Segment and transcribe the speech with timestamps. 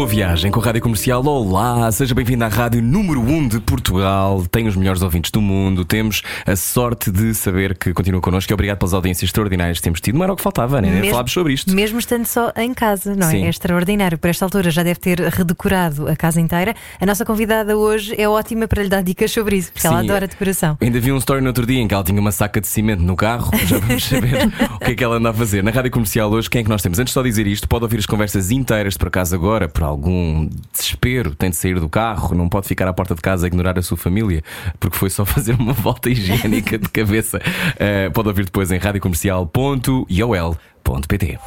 [0.00, 1.22] Boa viagem com a Rádio Comercial.
[1.26, 4.42] Olá, seja bem-vindo à Rádio número 1 de Portugal.
[4.50, 5.84] Tem os melhores ouvintes do mundo.
[5.84, 10.00] Temos a sorte de saber que continua connosco e obrigado pelas audiências extraordinárias que temos
[10.00, 10.14] tido.
[10.16, 10.88] Não era o que faltava, né?
[10.88, 11.74] Mesmo- Falámos sobre isto.
[11.74, 13.30] Mesmo estando só em casa, não é?
[13.30, 13.44] Sim.
[13.44, 14.16] É extraordinário.
[14.16, 16.74] Por esta altura já deve ter redecorado a casa inteira.
[16.98, 20.08] A nossa convidada hoje é ótima para lhe dar dicas sobre isso, porque ela Sim.
[20.08, 20.78] adora decoração.
[20.80, 23.02] Ainda vi um story no outro dia em que ela tinha uma saca de cimento
[23.02, 23.50] no carro.
[23.68, 25.62] Já vamos saber o que é que ela anda a fazer.
[25.62, 26.98] Na Rádio Comercial hoje, quem é que nós temos?
[26.98, 29.89] Antes de só dizer isto, pode ouvir as conversas inteiras de por acaso agora, por
[29.90, 33.48] algum desespero, tem de sair do carro, não pode ficar à porta de casa a
[33.48, 34.42] ignorar a sua família,
[34.78, 37.40] porque foi só fazer uma volta higiênica de cabeça.
[37.78, 41.38] Eh, pode ouvir depois em radiocomercial.iol.pt.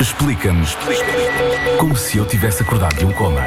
[0.00, 0.76] Explica-nos
[1.78, 3.42] como se eu tivesse acordado de um coma.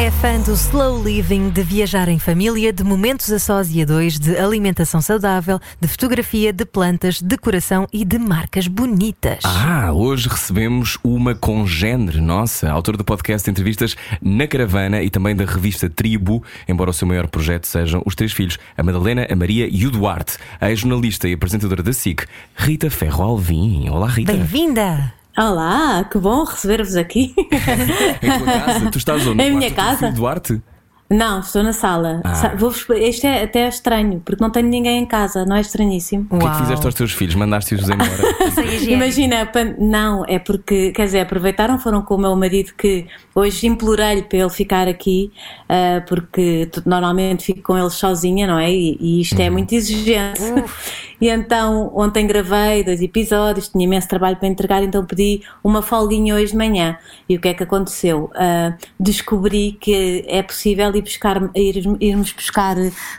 [0.00, 3.84] É fã do slow living, de viajar em família, de momentos a sós e a
[3.84, 9.40] dois, de alimentação saudável, de fotografia, de plantas, decoração e de marcas bonitas.
[9.42, 15.44] Ah, hoje recebemos uma congênere nossa, autora do podcast Entrevistas na Caravana e também da
[15.44, 19.68] revista Tribo, embora o seu maior projeto sejam os três filhos, a Madalena, a Maria
[19.68, 20.38] e o Duarte.
[20.60, 23.88] A jornalista e apresentadora da SIC, Rita Ferro Alvim.
[23.88, 24.32] Olá, Rita.
[24.32, 25.17] Bem-vinda!
[25.38, 27.32] Olá, que bom receber-vos aqui.
[28.20, 29.40] Em tua casa, tu estás onde?
[29.40, 30.10] Em No minha casa.
[30.10, 30.60] Duarte?
[31.10, 32.20] Não, estou na sala.
[32.22, 32.54] Ah.
[32.54, 36.26] Vou-vos- isto é até estranho, porque não tenho ninguém em casa, não é estranhíssimo?
[36.30, 37.34] O que é que fizeste aos teus filhos?
[37.34, 38.10] Mandaste-os embora?
[38.86, 39.48] Imagina,
[39.78, 44.38] não, é porque, quer dizer, aproveitaram, foram com o meu marido que hoje implorei-lhe para
[44.38, 45.32] ele ficar aqui,
[45.66, 48.70] ah, porque normalmente fico com eles sozinha, não é?
[48.70, 50.42] E, e isto é muito exigente.
[51.20, 56.36] E então, ontem gravei dois episódios, tinha imenso trabalho para entregar, então pedi uma folguinha
[56.36, 56.96] hoje de manhã.
[57.28, 58.30] E o que é que aconteceu?
[58.36, 62.76] Ah, descobri que é possível ir buscar, ir, irmos buscar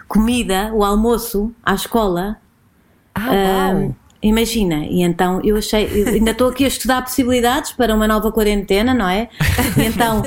[0.07, 2.38] comida, o almoço, à escola.
[3.16, 3.95] Ah, Ah, uau.
[4.22, 8.31] imagina, e então eu achei, eu ainda estou aqui a estudar possibilidades para uma nova
[8.31, 9.29] quarentena, não é?
[9.78, 10.23] E então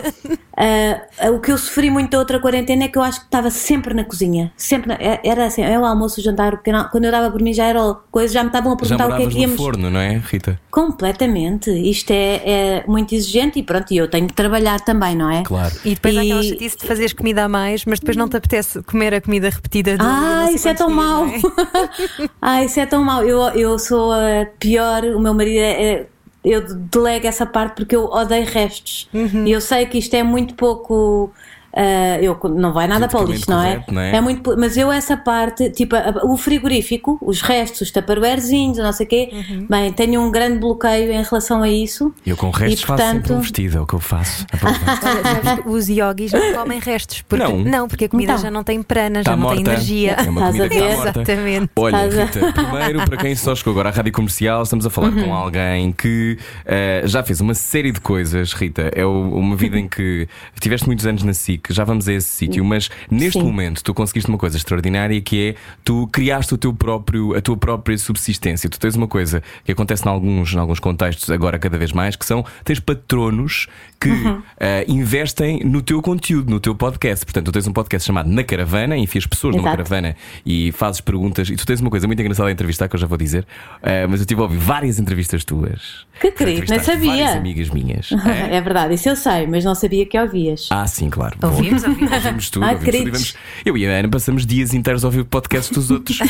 [1.21, 3.51] ah, o que eu sofri muito da outra quarentena é que eu acho que estava
[3.51, 6.89] sempre na cozinha, sempre na- é- era assim, é o almoço, o jantar, o pequeno,
[6.91, 7.81] quando eu dava por mim já era
[8.11, 9.57] coisa, já me estavam a perguntar o que é que no íamos.
[9.57, 10.59] forno, não é, Rita?
[10.71, 15.31] Completamente, isto é, é muito exigente e pronto, e eu tenho que trabalhar também, não
[15.31, 15.43] é?
[15.43, 15.75] Claro.
[15.85, 18.37] E depois há E- aquela chatice de fazeres comida a mais, mas depois não te
[18.37, 21.27] apetece comer a comida repetida de Ah, isso é tão dias, mau.
[21.27, 21.41] é?
[22.41, 23.23] ah, isso é tão mau.
[23.25, 26.07] Eu, eu sou a pior, o meu marido é.
[26.45, 29.09] Eu delego essa parte porque eu odeio restos.
[29.13, 29.47] Uhum.
[29.47, 31.33] E eu sei que isto é muito pouco.
[31.75, 33.85] Ah, eu, não vai nada para o lixo, não é?
[33.91, 34.21] não é?
[34.21, 38.93] muito, pou- mas eu essa parte, tipo a- o frigorífico, os restos, os taparuerzinhos, não
[38.93, 39.67] sei o quê, Uhum.
[39.69, 42.13] bem, tenho um grande bloqueio em relação a isso.
[42.27, 44.47] Eu com restos E, faço sempre um portanto- vestido, é o que eu faço.
[44.63, 47.23] Olha, os yogis não comem restos.
[47.23, 47.89] Porque, Não.
[47.89, 48.43] porque a comida Então.
[48.45, 49.63] já não tem prana, já não morta.
[49.63, 50.13] tem energia.
[50.13, 50.97] É uma Estás comida a que está ver?
[50.97, 51.21] morta.
[51.23, 51.71] Exatamente.
[51.77, 54.91] Olha, Estás a- Rita, primeiro, para quem só chegou agora à rádio comercial, estamos a
[54.91, 55.25] falar Uhum.
[55.25, 58.91] com alguém que eh, já fez uma série de coisas, Rita.
[58.95, 60.29] É uma vida em que
[60.61, 63.45] tiveste muitos anos na SIC, já vamos a esse sítio, mas neste Sim.
[63.45, 67.57] momento tu conseguiste uma coisa extraordinária que é tu criaste o teu próprio, a tua
[67.57, 68.69] própria subsistência.
[68.71, 72.17] Tu tens uma coisa que acontece em alguns, em alguns contextos agora cada vez mais,
[72.17, 73.67] que são tens patronos
[74.01, 74.43] que Uhum.
[74.59, 77.25] eh, investem no teu conteúdo, no teu podcast.
[77.25, 79.77] Portanto, tu tens um podcast chamado Na Caravana, enfias pessoas numa Exato.
[79.85, 81.49] caravana e fazes perguntas.
[81.49, 83.47] E tu tens uma coisa muito engraçada a entrevistar que eu já vou dizer,
[83.83, 86.05] eh, mas eu tive a ouvir várias entrevistas tuas.
[86.21, 87.11] Que querido, nem sabia.
[87.13, 88.11] Várias amigas minhas.
[88.53, 90.69] É verdade, isso eu sei, mas não sabia que ouvias.
[90.71, 91.37] Ah, sim, claro.
[91.57, 92.13] Ouvimos, ouvimos.
[92.13, 95.25] Ouvimos tudo, Ai, ouvimos tudo vamos- Eu e a Ana passamos dias inteiros a ouvir
[95.25, 96.25] podcasts dos outros e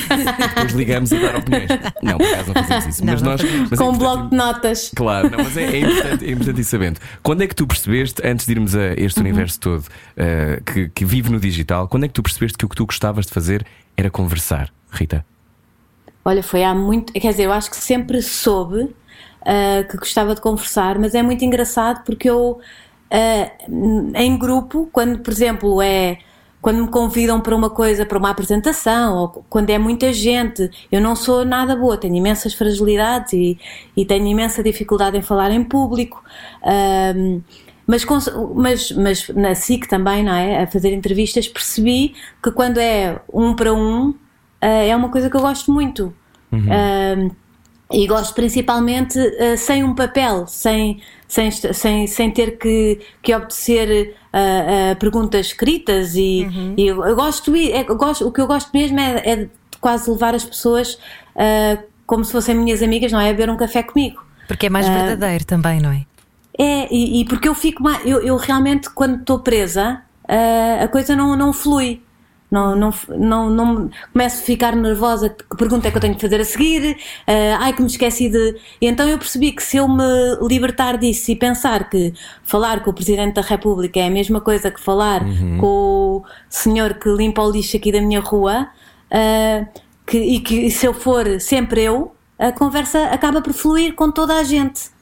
[0.49, 1.69] depois ligamos a dar opiniões.
[2.03, 3.05] Não, por acaso não fazemos isso.
[3.05, 3.43] Não, mas não nós.
[3.43, 4.91] mas é Com um importante- bloco de notas.
[4.94, 7.00] Claro, não, mas é, é importante, é importante ir sabendo.
[7.22, 9.27] Quando é que tu percebeste, antes de irmos a este Uhum.
[9.27, 9.84] universo todo
[10.16, 12.87] eh, que, que vive no digital, quando é que tu percebeste que o que tu
[12.87, 13.66] gostavas de fazer
[13.97, 15.24] era conversar, Rita?
[16.24, 17.13] Olha, foi há muito.
[17.13, 18.89] Quer dizer, eu acho que sempre soube
[19.45, 22.60] ah, que gostava de conversar, mas é muito engraçado porque eu,
[23.12, 23.53] ah,
[24.14, 26.18] em grupo, quando, por exemplo, é.
[26.62, 31.00] Quando me convidam para uma coisa, para uma apresentação, ou quando é muita gente, eu
[31.00, 33.59] não sou nada boa, tenho imensas fragilidades e,
[33.97, 36.22] e tenho imensa dificuldade em falar em público.
[36.64, 37.41] Ahm,
[37.84, 38.04] mas,
[38.54, 40.62] mas, mas na SIC também, não é?
[40.62, 44.14] A fazer entrevistas, percebi que quando é um para um,
[44.60, 46.14] ah, é uma coisa que eu gosto muito.
[46.70, 47.28] Ah,
[47.92, 54.15] e gosto principalmente uh, sem um papel, sem, sem, sem, sem ter que, que obedecer
[54.33, 56.74] a, perguntas escritas e, uhum.
[56.77, 59.50] e eu, gosto, é, eu gosto, o que eu gosto mesmo é, é de
[59.80, 60.94] quase levar as pessoas
[61.36, 63.30] uh, como se fossem minhas amigas, não é?
[63.30, 64.24] A beber um café comigo.
[64.47, 66.06] Porque é mais uh, verdadeiro também, não é?
[66.59, 68.04] É, e, e porque eu fico mais.
[68.04, 72.03] Eu, eu realmente, quando estou presa, uh, a coisa não, não flui.
[72.53, 75.31] Não, não, não, não começo a ficar nervosa.
[75.31, 76.93] Que pergunta é que eu tenho que fazer a seguir?
[77.27, 78.57] Uh, ai, que me esqueci de.
[78.78, 80.04] E então eu percebi que se eu me
[80.47, 82.13] libertar disso e pensar que
[82.45, 85.57] falar com o Presidente da República é a mesma coisa que falar uhum.
[85.59, 88.69] com o senhor que limpa o lixo aqui da minha rua,
[89.10, 94.10] uh, que, e que se eu for sempre eu, a conversa acaba por fluir com
[94.10, 94.93] toda a gente.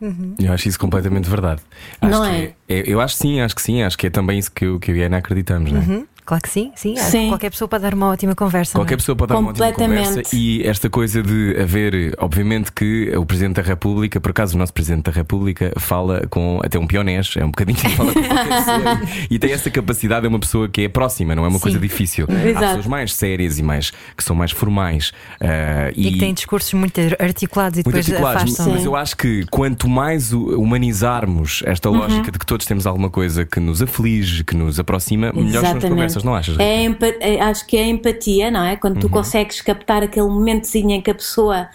[0.00, 0.34] Uhum.
[0.38, 1.62] Eu acho isso completamente verdade.
[2.00, 2.54] Acho não é?
[2.68, 2.84] é?
[2.86, 4.96] Eu acho sim, acho que sim, acho que é também isso que eu, que eu
[4.96, 5.84] e a Ana acreditamos, não é?
[5.84, 6.06] Uhum.
[6.24, 6.96] Claro que sim, sim.
[6.96, 7.28] sim.
[7.28, 8.78] Qualquer pessoa pode dar uma ótima conversa.
[8.78, 8.96] Qualquer é?
[8.96, 10.22] pessoa pode dar uma ótima conversa.
[10.32, 14.72] E esta coisa de haver, obviamente, que o Presidente da República, por acaso o nosso
[14.72, 18.20] Presidente da República, fala com até um pionês, é um bocadinho fala com
[19.30, 21.62] e tem essa capacidade, é uma pessoa que é próxima, não é uma sim.
[21.62, 22.26] coisa difícil.
[22.30, 22.56] Exato.
[22.56, 25.10] Há pessoas mais sérias e mais que são mais formais.
[25.40, 28.72] Uh, e, e, que têm discursos muito articulados e muito depois articulados, afastam.
[28.72, 31.98] Mas eu acho que quanto mais humanizarmos esta uhum.
[31.98, 35.78] lógica de que todos temos alguma coisa que nos aflige, que nos aproxima, melhores são
[35.78, 36.58] as conversas, não achas?
[36.58, 36.84] É
[37.20, 38.76] é, acho que é a empatia, não é?
[38.76, 39.12] Quando tu uhum.
[39.12, 41.68] consegues captar aquele momentozinho em que a pessoa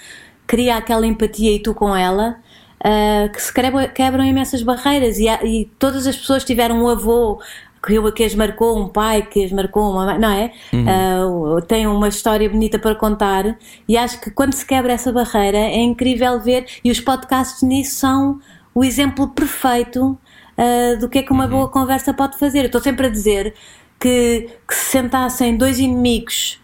[0.47, 2.37] cria aquela empatia e tu com ela,
[2.79, 7.39] uh, que se quebram, quebram imensas barreiras e, e, todas as pessoas tiveram um avô
[7.85, 10.51] que, que as marcou, um pai que as marcou, uma não é?
[10.73, 11.57] Uhum.
[11.57, 13.57] Uh, tem uma história bonita para contar
[13.87, 17.95] e acho que quando se quebra essa barreira é incrível ver e os podcasts nisso
[17.95, 18.39] são
[18.73, 20.17] o exemplo perfeito
[20.57, 21.51] uh, do que é que uma uhum.
[21.51, 22.59] boa conversa pode fazer.
[22.59, 23.53] Eu estou sempre a dizer
[23.99, 26.59] que, que se sentassem dois inimigos.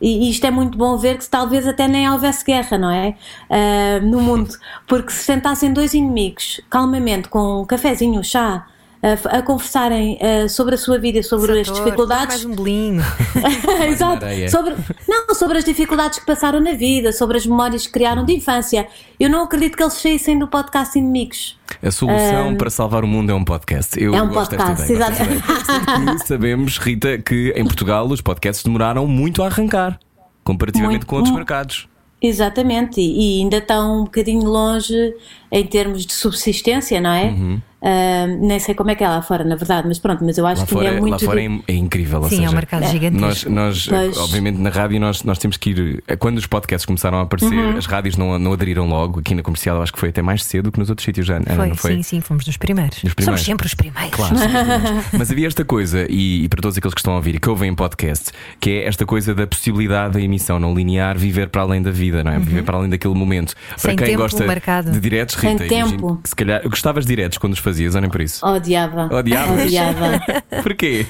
[0.00, 3.16] E isto é muito bom ver que talvez até nem houvesse guerra, não é?
[3.48, 4.50] Uh, no mundo.
[4.86, 8.66] Porque se sentassem dois inimigos calmamente com um cafezinho, um chá,
[9.04, 12.44] a, a conversarem uh, sobre a sua vida, sobre Sator, as dificuldades.
[12.44, 13.02] Mais um bolinho.
[13.86, 14.24] Exato.
[14.50, 14.74] Sobre,
[15.06, 18.88] não, sobre as dificuldades que passaram na vida, sobre as memórias que criaram de infância.
[19.20, 21.58] Eu não acredito que eles saíssem do podcast Inimigos.
[21.82, 24.02] A solução um, para salvar o mundo é um podcast.
[24.02, 26.26] Eu é um podcast, exatamente.
[26.26, 30.00] Sabemos, Rita, que em Portugal os podcasts demoraram muito a arrancar,
[30.42, 31.88] comparativamente muito, com outros mercados.
[32.22, 35.14] Exatamente, e, e, ainda estão um bocadinho longe
[35.54, 37.26] em termos de subsistência, não é?
[37.26, 37.60] Uhum.
[37.84, 40.46] Uh, nem sei como é que é lá fora, na verdade, mas pronto, mas eu
[40.46, 41.12] acho lá que fora, é muito.
[41.12, 42.22] Lá fora é, é incrível.
[42.22, 43.50] Sim, seja, é um mercado gigantesco.
[43.50, 46.02] Nós, nós obviamente, na rádio, nós, nós temos que ir.
[46.08, 47.76] Eh, quando os podcasts começaram a aparecer, uhum.
[47.76, 49.20] as rádios não, não aderiram logo.
[49.20, 51.38] Aqui na comercial, acho que foi até mais cedo que nos outros sítios já.
[51.42, 51.96] Foi, não foi?
[51.96, 53.02] Sim, sim, fomos dos primeiros.
[53.02, 53.42] Dos primeiros.
[53.42, 54.16] Somos sempre os primeiros.
[54.16, 55.04] Claro, primeiros.
[55.12, 57.50] mas havia esta coisa, e, e, para todos aqueles que estão a ouvir e que
[57.50, 61.60] ouvem em podcast, que é esta coisa da possibilidade da emissão não linear viver para
[61.60, 62.38] além da vida, não é?
[62.38, 62.44] Uhum.
[62.44, 63.54] Viver para além daquele momento.
[63.76, 64.90] Sem para quem tempo gosta marcado.
[64.90, 66.20] de diretos, Sem tempo.
[66.24, 68.44] se calhar gostavas de diretos quando os fazias, olhem por isso.
[68.46, 69.08] Odiava.
[69.14, 69.52] Odiava?
[69.54, 70.20] Odiava.
[70.62, 71.06] Porquê?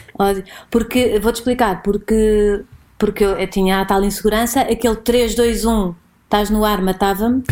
[0.70, 2.62] Porque, vou-te explicar, porque,
[2.98, 5.94] porque eu, tinha a tal insegurança, aquele 3, 2, 1,
[6.24, 7.42] estás no ar, matava-me.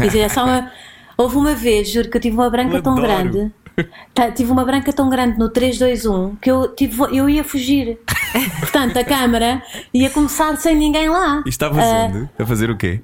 [0.00, 0.70] É só uma,
[1.16, 3.06] houve uma vez, juro que eu tive uma branca eu tão adoro.
[3.06, 3.52] grande.
[4.14, 7.42] Tá, tive uma branca tão grande no 3, 2, 1 que eu, tive, eu ia
[7.42, 7.98] fugir.
[8.60, 9.62] Portanto, a câmara
[9.92, 11.42] ia começar sem ninguém lá.
[11.46, 12.30] E estavas uh, onde?
[12.38, 13.00] A fazer o quê?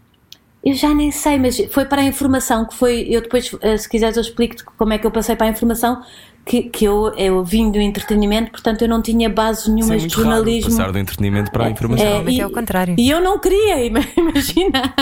[0.64, 3.06] Eu já nem sei, mas foi para a informação que foi.
[3.08, 6.02] Eu depois, ah, se quiseres, eu explico-te como é que eu passei para a informação
[6.48, 10.70] que, que eu, eu vim do entretenimento, portanto eu não tinha nenhuma é de jornalismo.
[10.70, 12.06] passar do entretenimento para a informação.
[12.06, 12.94] É, é, e, é o contrário.
[12.98, 13.84] E eu não queria,
[14.16, 14.94] imagina.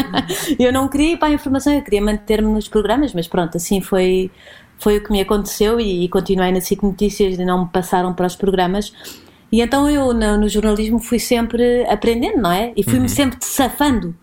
[0.59, 3.81] eu não queria ir para a informação, eu queria manter-me nos programas, mas pronto, assim
[3.81, 4.29] foi,
[4.79, 8.13] foi o que me aconteceu e, e continuei na SIC Notícias e não me passaram
[8.13, 8.93] para os programas.
[9.53, 12.73] E então eu no, no jornalismo fui sempre aprendendo, não é?
[12.77, 13.09] E fui-me uhum.
[13.09, 14.17] sempre safando.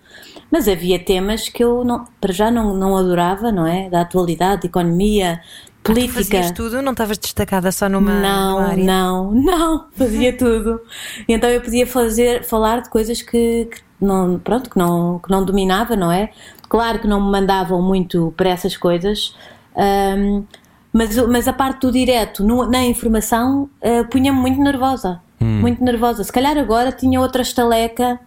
[0.53, 3.89] Mas havia temas que eu não, para já não, não adorava, não é?
[3.89, 5.41] Da atualidade, economia,
[5.81, 6.19] política.
[6.19, 6.79] Ah, fazias tudo?
[6.79, 8.83] Não estavas destacada só numa, não, numa área?
[8.83, 10.79] Não, não, fazia tudo.
[11.27, 15.31] E então eu podia fazer, falar de coisas que, que, não, pronto, que, não, que
[15.31, 16.29] não dominava, não é?
[16.69, 19.35] Claro que não me mandavam muito para essas coisas,
[19.75, 20.43] um,
[20.93, 25.19] mas, mas a parte do direto no, na informação uh, punha-me muito nervosa.
[25.41, 25.61] Hum.
[25.61, 26.23] Muito nervosa.
[26.23, 28.19] Se calhar agora tinha outra estaleca.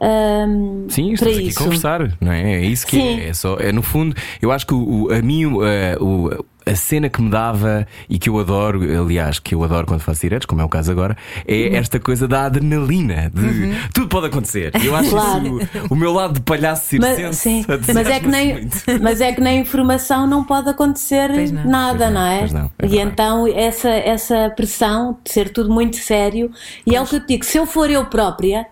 [0.00, 1.58] Um, Sim, estamos aqui isso.
[1.58, 2.54] a conversar, não é?
[2.54, 5.46] É isso que é, é, só, é no fundo, eu acho que o, a mim
[5.46, 5.60] uh,
[6.00, 10.00] o, a cena que me dava e que eu adoro, aliás, que eu adoro quando
[10.00, 11.76] faço diretos, como é o caso agora, é uhum.
[11.76, 13.74] esta coisa da adrenalina, de uhum.
[13.92, 14.70] tudo pode acontecer.
[14.84, 15.60] Eu acho claro.
[15.60, 17.22] isso o, meu lado de palhaço circense.
[17.22, 17.64] Mas, sim.
[17.92, 18.68] mas, é que nem,
[19.00, 21.64] mas é que na informação não pode acontecer não.
[21.64, 22.48] nada, não, não, é?
[22.52, 26.50] Não, é e então essa, essa pressão de ser tudo muito sério,
[26.86, 26.96] e pois.
[26.96, 28.66] é o que eu te digo, se eu for eu própria,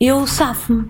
[0.00, 0.86] eu safo-me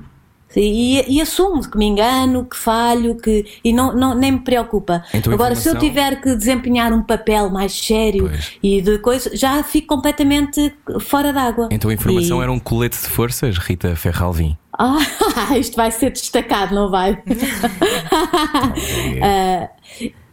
[0.57, 5.03] E, e, assumo que me engano, que falho, que, e não, não, nem me preocupa.
[5.13, 5.73] Então, Agora, informação...
[5.73, 8.53] se eu tiver que desempenhar um papel mais sério Pois.
[8.63, 11.69] e de coisa, já fico completamente fora d'água.
[11.73, 14.57] Então a informação E- era um colete de forças, Rita Ferralvim.
[14.79, 14.99] Ah,
[15.59, 17.21] isto vai ser destacado, não vai?
[19.23, 19.69] Ah,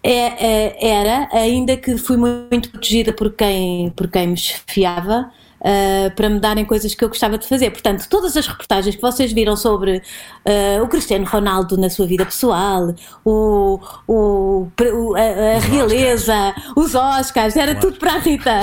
[0.03, 5.31] é- é- era, ainda que fui muito protegida por quem, por quem me esfiava.
[5.63, 7.72] Ah, para me darem coisas que eu gostava de fazer.
[7.72, 10.01] Portanto, todas as reportagens que vocês viram sobre
[10.46, 12.94] ah, o Cristiano Ronaldo na sua vida pessoal,
[13.25, 18.62] o, o, o- a, a realeza, os Oscars, era tudo para a Rita.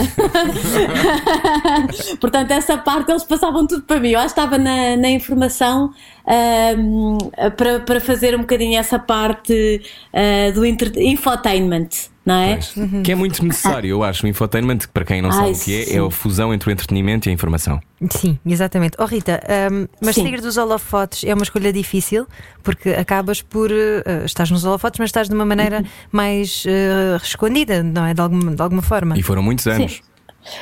[2.21, 4.11] Portanto, essa parte eles passavam tudo para mim.
[4.11, 5.93] Eu acho que estava na, na informação
[7.57, 11.89] para, para fazer um bocadinho essa parte ah, do infotainment,
[12.29, 12.55] não é?
[12.55, 12.75] Pois.
[13.03, 14.27] Que é muito necessário, eu acho.
[14.27, 15.97] O infotainment, para quem não sabe Ai, o que é, sim.
[15.97, 17.81] é a fusão entre o entretenimento e a informação.
[18.11, 18.97] Sim, exatamente.
[18.99, 19.41] Oh Rita,
[19.73, 20.23] hum, mas Sim.
[20.23, 22.27] sair dos holofotes é uma escolha difícil
[22.63, 23.71] porque acabas por.
[23.73, 25.83] eh, estás nos holofotes, mas estás de uma maneira
[26.13, 28.13] mais eh, escondida, não é?
[28.15, 29.19] De alguma, de alguma forma.
[29.19, 30.03] E foram muitos anos.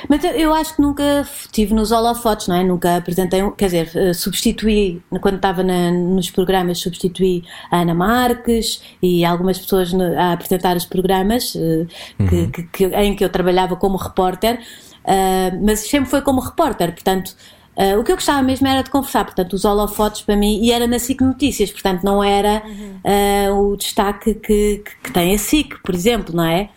[0.09, 2.65] Mas eu- acho que nunca estive nos holofotes, não é?
[2.65, 8.83] Nunca apresentei, quer dizer, eh, substituí, quando estava na- nos programas, substituí a Ana Marques
[9.03, 11.87] e algumas pessoas a apresentar os programas eh,
[12.29, 14.59] que- que- que- em que eu trabalhava como repórter,
[15.05, 17.37] ah, mas sempre foi como repórter, portanto.
[17.77, 20.73] Ah, o que eu gostava mesmo era de conversar, portanto, os holofotes para mim, e
[20.73, 22.63] era na SIC Notícias, portanto, não era
[23.05, 26.71] ah, o destaque que, que, que tem a SIC, por exemplo, não é?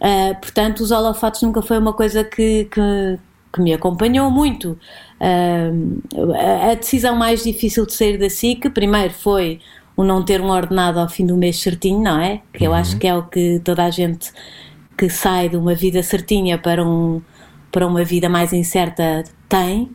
[0.00, 3.18] Ah, portanto, os holofotes nunca foi uma coisa que, que,
[3.52, 4.78] que me acompanhou muito.
[6.70, 9.60] A- decisão mais difícil de sair da SIC, primeiro foi
[9.96, 12.40] o não ter um ordenado ao fim do mês certinho, não é?
[12.52, 14.32] Que eu acho que é o que toda a gente
[14.96, 17.20] que sai de uma vida certinha para, um,
[17.70, 19.90] para uma vida mais incerta tem,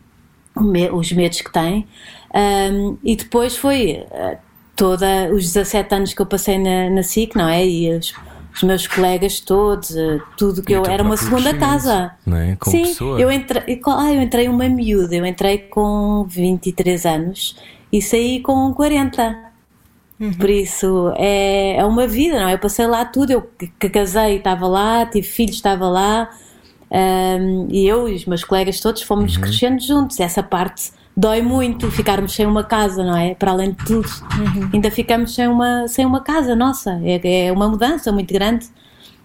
[0.92, 1.86] os medos que tem.
[2.34, 4.36] Um, e depois foi uh,
[4.74, 7.66] toda os 17 anos que eu passei na, na SIC, não é?
[7.66, 8.14] E os,
[8.54, 12.12] os meus colegas todos, uh, tudo que E eu teu era uma segunda casa.
[12.26, 12.56] não é?
[12.56, 13.20] Como Sim, pessoa.
[13.20, 17.56] eu entrei, ah, eu entrei uma miúda, eu entrei com 23 anos
[17.92, 19.46] e saí com 40.
[20.38, 22.54] Por isso é, é uma vida, não é?
[22.54, 23.50] Eu passei lá tudo, eu
[23.92, 26.30] casei estava lá, tive filhos estava lá,
[26.90, 30.20] hum, e eu e os meus colegas todos fomos crescendo juntos.
[30.20, 33.34] Essa parte dói muito, ficarmos sem uma casa, não é?
[33.34, 34.08] Para além de tudo,
[34.72, 37.00] ainda ficamos sem uma, sem uma casa nossa.
[37.02, 38.66] É, é uma mudança muito grande.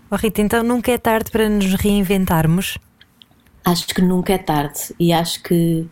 [0.09, 2.77] Oh Rita, então nunca é tarde para nos reinventarmos.
[3.63, 5.87] Acho que nunca é tarde e acho que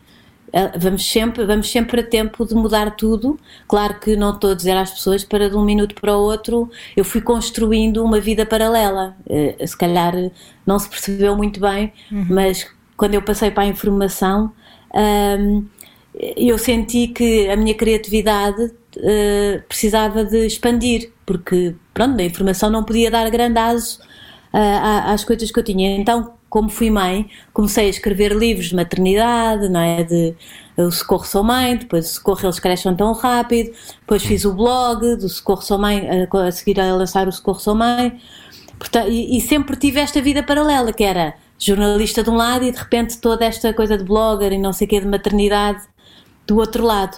[0.51, 3.39] eh, vamos sempre, vamos sempre a tempo de mudar tudo.
[3.67, 6.69] Claro que não estou a dizer às pessoas para de um minuto para o outro
[6.95, 9.15] eu fui construindo uma vida paralela.
[9.29, 10.13] Eh, Se calhar
[10.69, 11.91] não se percebeu muito bem,
[12.27, 12.65] mas
[12.97, 14.51] quando eu passei para a informação
[15.39, 15.65] hum,
[16.13, 22.83] eu senti que a minha criatividade eh, precisava de expandir, porque pronto, a informação não
[22.83, 23.99] podia dar grande aso
[24.51, 25.95] à- às coisas que eu tinha.
[25.97, 30.03] Então, como fui mãe, comecei a escrever livros de maternidade, não é?
[30.03, 30.35] De
[30.77, 35.15] o Socorro Sou Mãe, depois o Socorro Eles Crescem Tão Rápido, depois fiz o blog
[35.17, 38.19] do Socorro Sou Mãe, a, a seguir a lançar o Socorro Sou Mãe.
[38.79, 42.71] Portanto, e, e sempre tive esta vida paralela, que era jornalista de um lado e
[42.71, 45.81] de repente toda esta coisa de blogger e não sei o que de maternidade
[46.47, 47.17] do outro lado.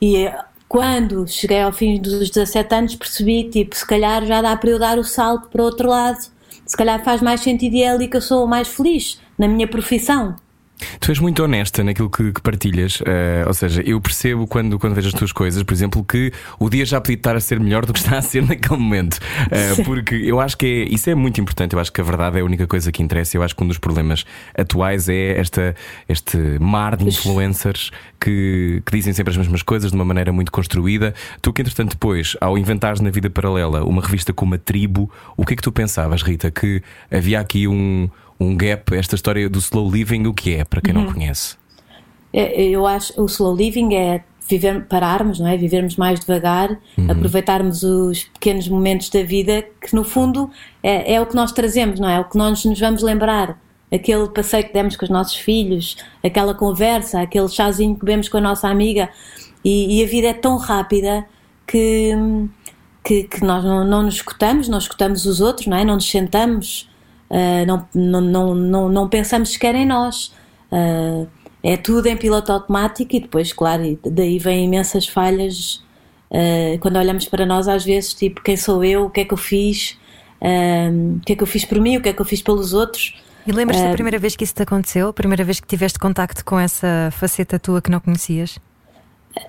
[0.00, 4.56] E eh, quando cheguei ao fim dos 17 anos percebi, tipo, se calhar já dá
[4.56, 6.18] para eu dar o salto para o outro lado.
[6.64, 9.66] Se calhar faz mais sentido e é ali que eu sou mais feliz, na minha
[9.66, 10.36] profissão.
[11.00, 14.94] Tu és muito honesta naquilo que, que partilhas, eh, ou seja, eu percebo quando, quando
[14.94, 17.86] vejo as tuas coisas, por exemplo, que o dia já podia estar a ser melhor
[17.86, 19.18] do que está a ser naquele momento.
[19.50, 21.74] Eh, porque eu acho que é, isso é muito importante.
[21.74, 23.36] Eu acho que a verdade é a única coisa que interessa.
[23.36, 24.24] Eu acho que um dos problemas
[24.56, 25.74] atuais é esta,
[26.08, 30.52] este mar de influencers que, que dizem sempre as mesmas coisas de uma maneira muito
[30.52, 31.14] construída.
[31.40, 35.44] Tu, que entretanto, depois, ao inventares na vida paralela uma revista como a Tribo, o
[35.44, 36.50] que é que tu pensavas, Rita?
[36.50, 38.08] Que havia aqui um
[38.42, 41.56] um gap, esta história do slow living, o que é, para quem não conhece?
[42.32, 45.56] É, Eu acho o slow living é viver, pararmos, não é?
[45.56, 50.50] Vivermos mais devagar, aproveitarmos os pequenos momentos da vida que no fundo
[50.82, 52.16] é, é o que nós trazemos, não é?
[52.16, 53.60] É o que nós nos vamos lembrar.
[53.92, 58.38] Aquele passeio que demos com os nossos filhos, aquela conversa, aquele chazinho que bebemos com
[58.38, 59.10] a nossa amiga.
[59.62, 61.26] E, e a vida é tão rápida
[61.66, 62.12] que,
[63.04, 65.84] que, que nós não, não nos escutamos, não escutamos os outros, não é?
[65.84, 66.88] Não nos sentamos,
[67.32, 70.34] ah, não, não, não, não, pensamos sequer em nós.
[70.70, 71.26] Ah,
[71.62, 75.82] é tudo em piloto automático e depois, claro, daí vêm imensas falhas.
[76.30, 79.32] ah, quando olhamos para nós, às vezes, tipo, quem sou eu, o que é que
[79.32, 79.98] eu fiz,
[81.16, 82.74] o que é que eu fiz por mim, o que é que eu fiz pelos
[82.74, 83.14] outros.
[83.46, 85.08] E lembras-te da primeira vez que isso te aconteceu?
[85.08, 88.58] A primeira vez que tiveste contacto com essa faceta tua que não conhecias?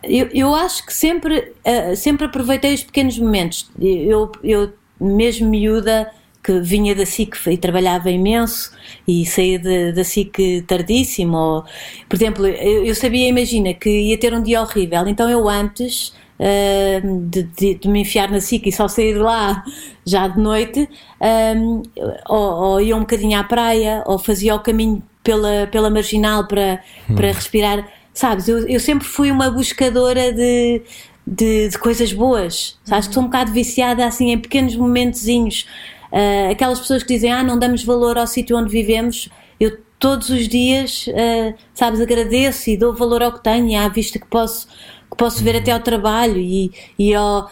[0.04, 3.70] Eu, eu acho que sempre, uh, sempre aproveitei os pequenos momentos.
[3.80, 6.10] Eu, eu mesmo miúda,
[6.44, 8.72] que vinha da SIC e trabalhava imenso
[9.08, 9.60] e saía
[9.94, 11.38] da SIC tardíssimo.
[11.38, 11.64] Ou,
[12.10, 16.14] por exemplo, eu, eu, sabia, imagina, que ia ter um dia horrível, então eu antes
[16.40, 19.64] uh, de, de, de, me enfiar na SIC e só sair de lá
[20.06, 20.90] já de noite,
[21.56, 21.82] um,
[22.28, 26.82] ou, ou ia um bocadinho à praia, ou fazia o caminho pela, pela marginal para,
[27.10, 27.16] hum.
[27.16, 27.88] para respirar.
[28.14, 30.82] Sabes, eu, eu sempre fui uma buscadora de,
[31.26, 32.78] de, de coisas boas.
[32.84, 35.66] Sabes, que sou um bocado viciada assim em pequenos momentozinhos.
[36.14, 39.30] Uh, aquelas pessoas que dizem, ah, não damos valor ao sítio onde vivemos,
[39.60, 43.88] eu todos os dias, uh, sabes, agradeço e dou valor ao que tenho, e à
[43.90, 44.68] vista que posso
[45.14, 47.50] que posso ver até ao trabalho e, e ao, uh,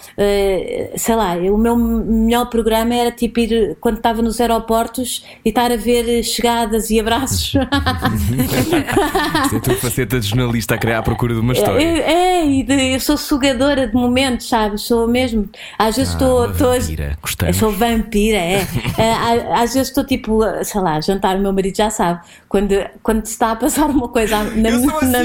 [0.95, 5.71] sei lá, o meu melhor programa era tipo ir quando estava nos aeroportos e estar
[5.71, 7.53] a ver chegadas e abraços.
[7.55, 11.81] é a tua faceta de jornalista a criar à procura de uma história.
[11.81, 14.81] É, é e eu sou sugadora de momentos, sabes?
[14.81, 15.49] Sou mesmo.
[15.77, 16.43] Às vezes estou.
[16.43, 18.67] Ah, vampira, eu sou vampira, é.
[18.97, 22.21] é às vezes estou tipo, sei lá, jantar, o meu marido já sabe.
[22.51, 25.10] Quando, quando está a passar uma coisa na, eu sou assim.
[25.10, 25.20] Na...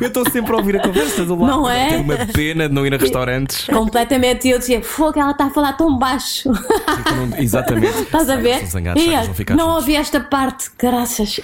[0.00, 1.56] eu estou sempre a ouvir a conversa do lado.
[1.56, 1.88] Não é?
[1.88, 3.66] Tenho uma pena de não ir a restaurantes.
[3.66, 4.46] Completamente.
[4.46, 6.50] E eu dizia, fogo, ela está a falar tão baixo.
[7.36, 7.98] Exatamente.
[8.02, 8.62] Estás a ver?
[8.96, 9.22] Ia,
[9.56, 11.40] não ouvi esta parte, graças.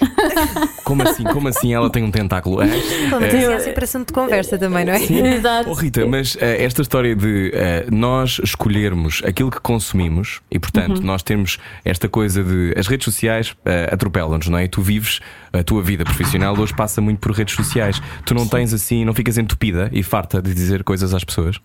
[0.84, 1.24] Como assim?
[1.24, 2.62] Como assim ela tem um tentáculo?
[2.62, 2.68] É,
[3.10, 5.00] Como tem é, sempre assunto de conversa também, não é?
[5.00, 5.20] Sim.
[5.26, 5.68] Exato.
[5.68, 10.98] Oh, Rita, mas uh, esta história de uh, nós escolhermos aquilo que consumimos e, portanto,
[10.98, 11.04] uhum.
[11.04, 14.68] nós temos esta coisa de as redes sociais uh, atropelam-nos, não é?
[14.68, 15.20] Tu vives
[15.52, 18.00] a tua vida profissional hoje passa muito por redes sociais.
[18.24, 21.60] Tu não tens assim, não ficas entupida e farta de dizer coisas às pessoas?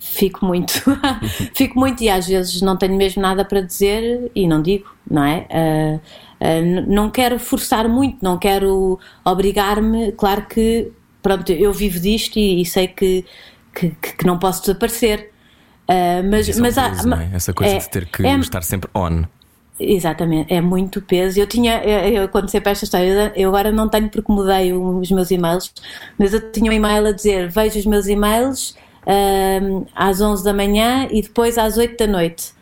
[0.00, 0.72] Fico muito,
[1.54, 5.24] fico muito e às vezes não tenho mesmo nada para dizer e não digo, não
[5.24, 5.46] é?
[5.50, 10.12] Uh, uh, não quero forçar muito, não quero obrigar-me.
[10.12, 13.24] Claro que, pronto, eu vivo disto e, e sei que,
[13.74, 15.32] que, que, não posso desaparecer.
[15.88, 17.34] Uh, mas, mas, mas há, é?
[17.34, 19.24] essa coisa é, de ter que é, estar sempre on.
[19.80, 21.38] Exatamente, é muito peso.
[21.38, 24.72] Eu tinha, eu, eu, quando sei para esta história, eu agora não tenho porque mudei
[24.72, 25.72] os meus e-mails,
[26.18, 28.74] mas eu tinha um e-mail a dizer: vejo os meus e-mails
[29.06, 32.58] um, às 11 da manhã e depois às 8 da noite.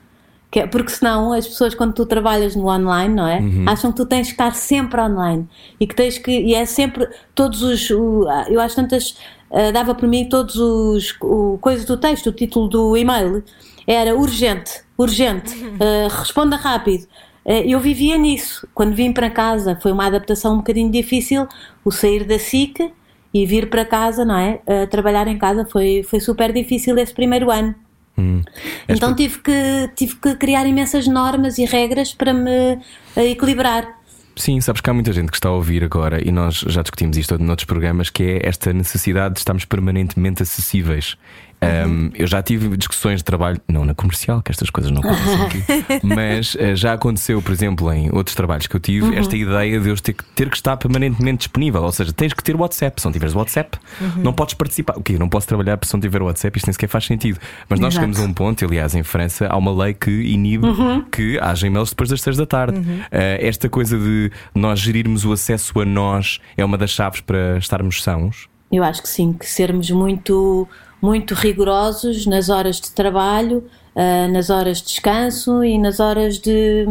[0.57, 3.41] É, porque senão as pessoas, quando tu trabalhas no online, não é?
[3.41, 3.65] Uhum.
[3.69, 5.47] Acham que tu tens que estar sempre online
[5.79, 6.31] e que tens que.
[6.31, 7.91] E é sempre todos os.
[7.91, 9.11] Eu acho tantas.
[9.51, 11.15] Uh, dava para mim todos os.
[11.21, 13.45] O, coisas do texto, o título do e-mail
[13.87, 17.05] era urgente, urgente, uh, responda rápido.
[17.45, 18.67] Uh, eu vivia nisso.
[18.75, 21.47] Quando vim para casa, foi uma adaptação um bocadinho difícil,
[21.85, 22.93] o sair da SIC
[23.33, 24.61] e vir para casa, não é?
[24.67, 27.75] Uh, trabalhar em casa foi, foi super difícil esse primeiro ano.
[28.19, 28.43] Hum.
[28.89, 32.79] Então tive que, tive que criar imensas normas e regras para me
[33.15, 33.97] equilibrar.
[34.37, 37.17] Sim, sabes que há muita gente que está a ouvir agora e nós já discutimos
[37.17, 41.17] isto noutros programas, que é esta necessidade de estarmos permanentemente acessíveis.
[41.63, 45.43] Um, eu já tive discussões de trabalho, não na comercial, que estas coisas não acontecem
[45.43, 45.65] aqui,
[46.05, 49.15] mas uh, já aconteceu, por exemplo, em outros trabalhos que eu tive, uhum.
[49.15, 51.83] esta ideia de eu ter que, ter que estar permanentemente disponível.
[51.83, 53.01] Ou seja, tens que ter WhatsApp.
[53.01, 54.23] Se não tiveres WhatsApp, uhum.
[54.23, 54.97] não podes participar.
[54.97, 55.19] O quê?
[55.19, 57.39] Não posso trabalhar se não tiver WhatsApp, isto nem sequer faz sentido.
[57.69, 58.07] Mas nós Exato.
[58.07, 61.03] chegamos a um ponto, aliás, em França, há uma lei que inibe uhum.
[61.05, 62.79] que haja e-mails depois das 6 da tarde.
[62.79, 63.07] Uh,
[63.41, 68.03] esta coisa de nós gerirmos o acesso a nós é uma das chaves para estarmos
[68.03, 68.49] sãos.
[68.71, 70.69] Eu acho que sim, que sermos muito
[71.07, 73.65] muito rigorosos nas horas de trabalho,
[73.95, 76.85] uh, nas horas de descanso e nas horas de,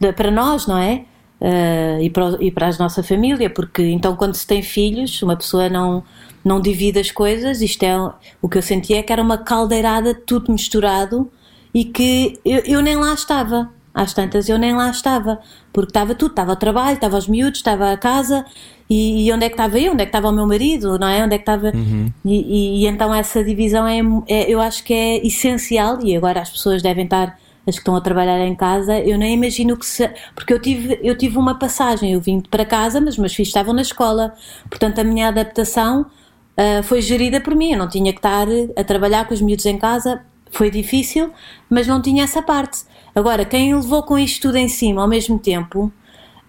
[0.00, 1.04] de para nós, não é?
[1.40, 5.36] Uh, e, para, e para a nossa família, porque então quando se tem filhos, uma
[5.36, 6.02] pessoa não,
[6.44, 7.94] não divide as coisas, isto é
[8.42, 11.30] o que eu sentia é que era uma caldeirada tudo misturado
[11.72, 13.70] e que eu, eu nem lá estava.
[13.94, 15.38] Às tantas eu nem lá estava,
[15.72, 18.44] porque estava tudo, estava ao trabalho, estava aos miúdos, estava a casa
[18.88, 21.08] e, e, onde é que estava eu, onde é que estava o meu marido, não
[21.08, 21.24] é?
[21.24, 21.72] Onde é que estava.
[21.74, 22.12] Uhum.
[22.24, 26.40] E, e, e, então essa divisão é, é, eu acho que é essencial e agora
[26.40, 27.38] as pessoas devem estar.
[27.68, 30.08] As que estão a trabalhar em casa, eu nem imagino que se.
[30.36, 33.74] Porque eu tive, eu tive uma passagem, eu vim para casa, mas meus filhos estavam
[33.74, 34.32] na escola.
[34.70, 37.72] Portanto, a minha adaptação uh, foi gerida por mim.
[37.72, 38.46] Eu não tinha que estar
[38.76, 40.22] a trabalhar com os miúdos em casa.
[40.52, 41.32] Foi difícil,
[41.68, 42.84] mas não tinha essa parte.
[43.12, 45.92] Agora, quem levou com isto tudo em cima ao mesmo tempo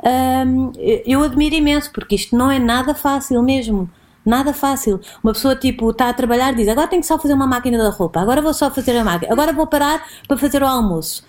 [0.03, 0.71] um,
[1.05, 3.89] eu admiro imenso, porque isto não é nada fácil mesmo.
[4.25, 4.99] Nada fácil.
[5.23, 7.89] Uma pessoa tipo está a trabalhar diz agora tenho que só fazer uma máquina da
[7.89, 11.25] roupa, agora vou só fazer a máquina, agora vou parar para fazer o almoço.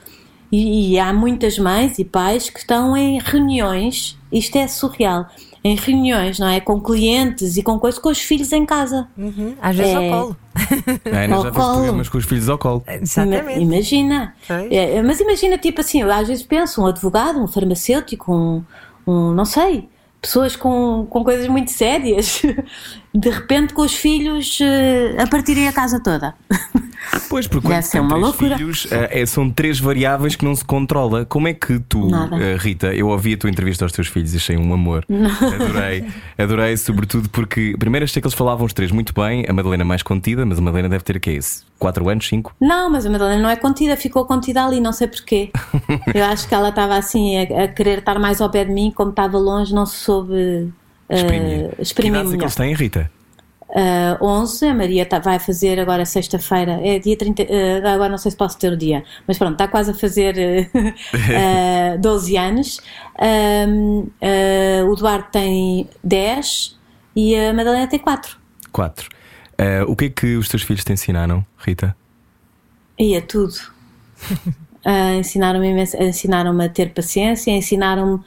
[0.50, 5.28] E, e há muitas mães e pais que estão em reuniões, isto é surreal,
[5.62, 6.60] em reuniões, não é?
[6.60, 9.08] Com clientes e com coisas, com os filhos em casa.
[9.16, 10.36] Uhum, às vezes é, ao colo.
[11.04, 11.74] É, ao já colo.
[11.74, 12.82] programas com os filhos ao colo.
[12.86, 13.60] Exatamente.
[13.60, 14.34] Imagina.
[14.48, 18.64] É, é, mas imagina, tipo assim, eu às vezes penso, um advogado, um farmacêutico, um,
[19.06, 19.88] um não sei,
[20.20, 22.42] pessoas com, com coisas muito sérias,
[23.14, 26.34] de repente com os filhos eh, a partirem a casa toda.
[27.28, 28.56] Pois, porque Deve quando ser tem uma três loucura.
[28.58, 31.24] filhos, eh, é- são três variáveis que não se controla.
[31.24, 32.36] Como é que tu, Nada.
[32.36, 35.04] eh, Rita, eu ouvi a tua entrevista aos teus filhos e achei um amor.
[35.08, 36.04] Adorei,
[36.36, 40.02] adorei, sobretudo porque primeiro achei que eles falavam os três muito bem, a Madalena mais
[40.02, 41.64] contida, mas a Madalena deve ter o que é isso?
[41.78, 42.54] Quatro anos, cinco?
[42.60, 45.50] Não, mas a Madalena não é contida, ficou contida ali, não sei porquê.
[46.14, 48.92] Eu acho que ela estava assim a, a querer estar mais ao pé de mim,
[48.94, 50.34] como estava longe, não se soube
[51.08, 51.70] eh, Exprimir.
[51.76, 53.10] que exprimir idades é que eles têm, Rita?
[53.70, 57.46] Uh, 11, a Maria tá- vai fazer agora sexta-feira, é dia 30, uh,
[57.88, 61.94] agora não sei se posso ter o dia, mas pronto, está quase a fazer uh,
[61.94, 62.80] uh, 12 anos.
[63.68, 64.08] Um,
[64.90, 66.78] o Duarte tem 10
[67.14, 68.38] e a Madalena tem 4.
[68.72, 69.08] Quatro.
[69.58, 71.96] Eh, o que é que os teus filhos te ensinaram, Rita?
[72.96, 73.54] E é tudo.
[75.18, 78.22] Ensinaram-me ensinaram-me a ter paciência, ensinaram-me.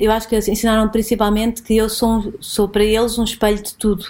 [0.00, 4.06] eu acho que ensinaram principalmente que eu sou, sou para eles um espelho de tudo.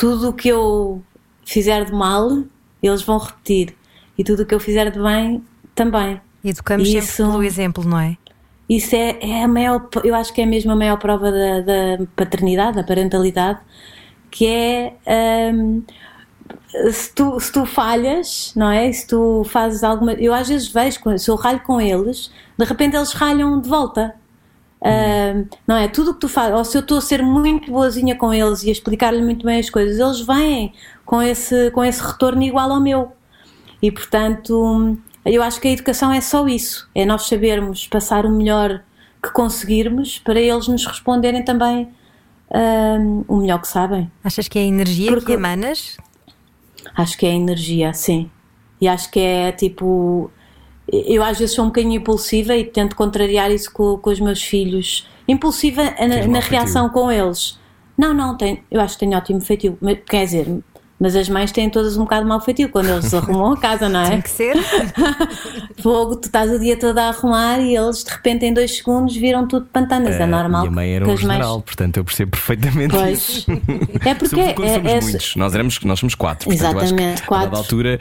[0.00, 1.02] Tudo o que eu
[1.44, 2.42] fizer de mal,
[2.82, 3.76] eles vão repetir.
[4.16, 6.20] E tudo o que eu fizer de bem, também.
[6.42, 8.16] Educamos sempre Isso- pelo exemplo, não é?
[8.68, 12.06] Isso é, é a maior, eu acho que é mesmo a maior prova da, da
[12.14, 13.58] paternidade, da parentalidade,
[14.30, 15.82] que é hum,
[16.92, 18.92] se, tu, se tu falhas, não é?
[18.92, 20.12] Se tu fazes alguma.
[20.12, 24.14] Eu às vezes vejo, se eu ralho com eles, de repente eles ralham de volta.
[25.66, 25.88] Não é?
[25.88, 28.62] Tudo o que tu fazes, ou se eu estou a ser muito boazinha com eles
[28.62, 30.72] e a explicar-lhe muito bem as coisas, eles vêm
[31.04, 33.12] com esse, com esse retorno igual ao meu.
[33.82, 38.30] E portanto, eu acho que a educação é só isso: é nós sabermos passar o
[38.30, 38.82] melhor
[39.22, 41.88] que conseguirmos para eles nos responderem também
[43.28, 44.10] o melhor que sabem.
[44.24, 45.96] Achas que é a energia Porque- que emanas?
[46.96, 48.30] Acho que é a energia, sim.
[48.80, 50.30] E acho que é tipo.
[50.92, 54.42] Eu às vezes sou um bocadinho impulsiva e tento contrariar isso com, com os meus
[54.42, 55.06] filhos.
[55.28, 57.58] Impulsiva na, na reação com eles.
[57.96, 59.76] Não, não, tenho, eu acho que tenho ótimo feitio.
[59.80, 60.48] Mas, Quer dizer,
[60.98, 64.00] mas as mães têm todas um bocado mau feitio quando eles arrumam a casa, não
[64.00, 64.10] é?
[64.10, 64.54] Tem que ser.
[65.82, 69.16] Fogo, tu estás o dia todo a arrumar e eles de repente em dois segundos
[69.16, 70.16] viram tudo pantanas.
[70.16, 70.62] É Eh, normal.
[70.62, 73.46] Minha mãe era que um as mães- general, portanto eu percebo perfeitamente isso.
[73.46, 74.06] Pois.
[74.06, 75.36] É porque é- somos é- muitos.
[75.36, 76.46] Nós, éramos, nós somos quatro.
[76.48, 77.54] Portanto, eu acho Exatamente, que, quatro.
[77.54, 78.00] A altura,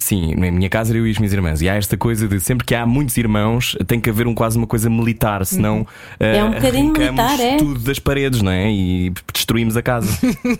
[0.00, 1.60] sim, na minha casa eu e as minhas irmãs.
[1.60, 4.56] E há esta coisa de sempre que há muitos irmãos, tem que haver um, quase
[4.56, 5.86] uma coisa militar, senão
[6.18, 7.56] eh, É um bocadinho militar, é.
[7.58, 8.72] tudo das paredes, não é?
[8.72, 10.08] E destruímos a casa.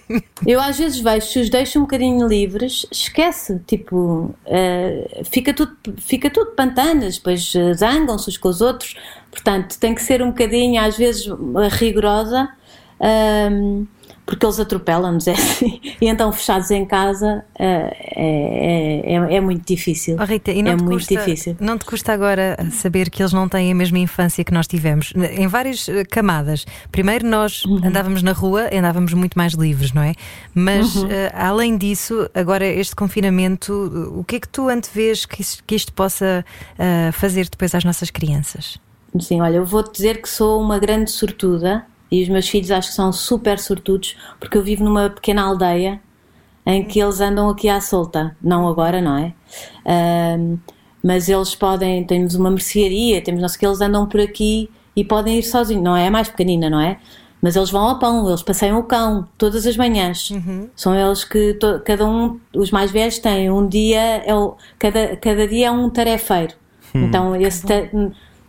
[0.46, 5.72] Eu às vezes vejo, se os deixo um bocadinho livres, esquece, tipo, eh, fica, tudo,
[5.96, 8.94] fica tudo pantanas, depois eh, zangam-se uns com os outros,
[9.30, 11.26] portanto tem que ser um bocadinho, às vezes,
[11.78, 12.48] rigorosa,
[13.00, 13.86] ahm,
[14.30, 19.66] porque eles atropelam-nos, é assim, e então fechados em casa eh, é, é, é muito
[19.66, 20.16] difícil.
[20.20, 21.56] Oh, Rita, e não é te muito custa, difícil.
[21.58, 25.12] Não te custa agora saber que eles não têm a mesma infância que nós tivemos?
[25.16, 26.64] Em várias eh, camadas.
[26.92, 27.80] Primeiro, nós Uhum.
[27.84, 30.14] andávamos na rua, andávamos muito mais livres, não é?
[30.54, 31.08] Mas, Uhum.
[31.10, 35.74] eh, além disso, agora este confinamento, o que é que tu antevês que isto, que
[35.74, 36.44] isto possa
[37.12, 38.78] fazer depois às nossas crianças?
[39.18, 42.88] Sim, olha, eu vou-te dizer que sou uma grande sortuda e os meus filhos acho
[42.88, 46.00] que são super sortudos porque eu vivo numa pequena aldeia
[46.66, 48.36] em que eles andam aqui à solta.
[48.42, 49.32] Não agora, não é?
[49.86, 50.58] Ahm,
[51.02, 55.38] mas eles podem, temos uma mercearia, temos o que, eles andam por aqui e podem
[55.38, 55.82] ir sozinhos.
[55.82, 56.06] Não é?
[56.06, 56.98] É mais pequenina, não é?
[57.42, 60.30] Mas eles vão ao pão, eles passeiam o cão todas as manhãs.
[60.76, 65.16] São eles que to- cada um, os mais velhos têm um dia, é o, cada,
[65.16, 66.52] cada dia é um tarefeiro.
[66.94, 67.88] Então esse, ta-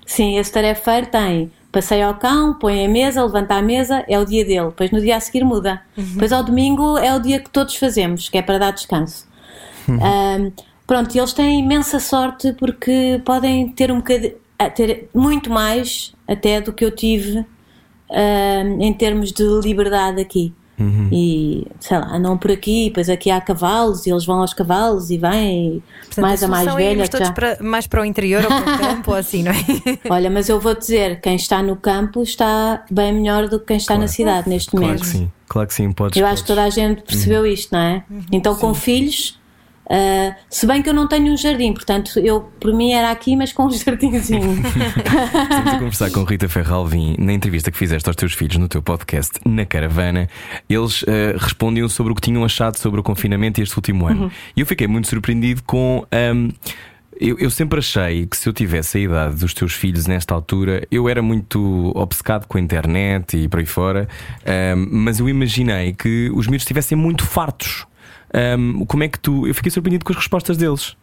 [0.05, 4.25] sim, esse tarefeiro tem passeio ao cão, põe a mesa, levanta a mesa, é o
[4.25, 4.67] dia dele.
[4.67, 5.81] Depois no dia a seguir muda.
[6.13, 9.27] Depois ao domingo é o dia que todos fazemos, que é para dar descanso.
[9.89, 10.51] Ahm,
[10.85, 16.13] pronto, e eles têm imensa sorte porque podem ter um bocadinho, a- ter muito mais
[16.27, 17.45] até do que eu tive
[18.09, 20.53] ahm, em termos de liberdade aqui.
[21.11, 25.09] E sei lá, andam por aqui, depois aqui há cavalos e eles vão aos cavalos
[25.09, 27.07] e vêm, e Portanto, mais a mais solução é velha.
[27.07, 29.55] todos já- para- mais para o interior ou para o campo ou assim, não é?
[30.09, 33.77] Olha, mas eu vou dizer, quem está no campo está bem melhor do que quem
[33.77, 35.01] está na cidade neste Claro momento.
[35.01, 36.17] que sim, claro que sim, podes.
[36.19, 38.03] Eu acho que toda a gente percebeu isto, não é?
[38.31, 39.39] Então, com filhos,
[39.89, 43.35] ah, se bem que eu não tenho um jardim, portanto, eu por mim era aqui,
[43.35, 44.53] mas com um jardinzinho.
[44.53, 48.81] Estamos a conversar com Rita Ferralvim na entrevista que fizeste aos teus filhos no teu
[48.81, 50.29] podcast Na Caravana.
[50.69, 54.31] Eles eh, respondiam sobre o que tinham achado sobre o confinamento este último ano.
[54.55, 56.05] E eu fiquei muito surpreendido com.
[56.11, 56.49] ahm,
[57.19, 60.87] eu, eu sempre achei que se eu tivesse a idade dos teus filhos nesta altura,
[60.89, 64.07] eu era muito obcecado com a internet e por aí fora,
[64.45, 67.85] ahm, mas eu imaginei que os miúdos estivessem muito fartos.
[68.33, 69.45] Ahm, como é que tu.
[69.47, 70.95] Eu fiquei surpreendido com as respostas deles.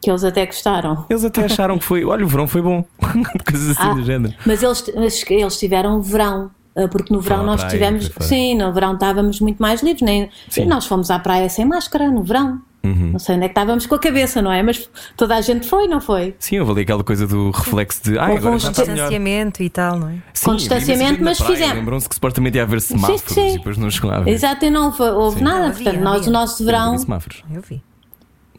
[0.00, 1.06] que eles até gostaram.
[1.08, 2.04] Eles até acharam que foi.
[2.04, 2.84] Olha, o verão foi bom.
[3.48, 4.34] Coisas assim Ah, do género.
[4.46, 6.50] Mas eles, mas eles tiveram verão.
[6.76, 8.10] uh, porque no verão nós praia, tivemos.
[8.20, 10.02] Sim, no verão estávamos muito mais livres.
[10.02, 10.62] Nem, Sim.
[10.62, 12.60] e nós fomos à praia sem máscara no verão.
[12.84, 13.10] Uhum.
[13.12, 14.62] Não sei onde é que estávamos com a cabeça, não é?
[14.62, 16.34] Mas toda a gente foi, não foi?
[16.38, 18.18] Sim, houve ali aquela coisa do reflexo de.
[18.18, 18.68] Ah, agora já.
[18.70, 20.14] Distanciamento e tal, não é?
[20.32, 21.76] Sim, com distanciamento, mas praia, fizemos.
[21.76, 23.54] Lembram-se que supostamente ia haver semáforos sim.
[23.54, 24.32] e depois não chegou a haver.
[24.32, 25.44] Exato, e não foi- houve Sim.
[25.44, 25.58] nada.
[25.60, 26.98] Não, havia, Portanto, nós, o nosso verão.
[26.98, 27.42] semáforos.
[27.52, 27.82] Eu vi.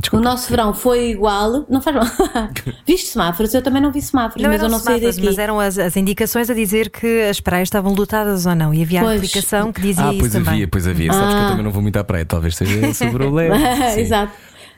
[0.05, 0.25] O Desculpa.
[0.29, 1.65] nosso verão foi igual.
[1.69, 2.05] Não faz mal.
[2.85, 3.53] Viste semáforos?
[3.53, 5.25] Eu também não vi semáforos, mas eram eu não semáforos, daqui.
[5.27, 8.73] mas eram as, as indicações a dizer que as praias estavam lotadas ou não.
[8.73, 9.17] E havia a Pois.
[9.17, 10.53] aplicação que dizia Ah, isso pois também.
[10.53, 11.11] havia, pois havia.
[11.11, 11.49] Sabes que eu Ah.
[11.49, 13.55] também não vou muito à praia, talvez seja esse o problema.
[13.97, 14.31] Exato.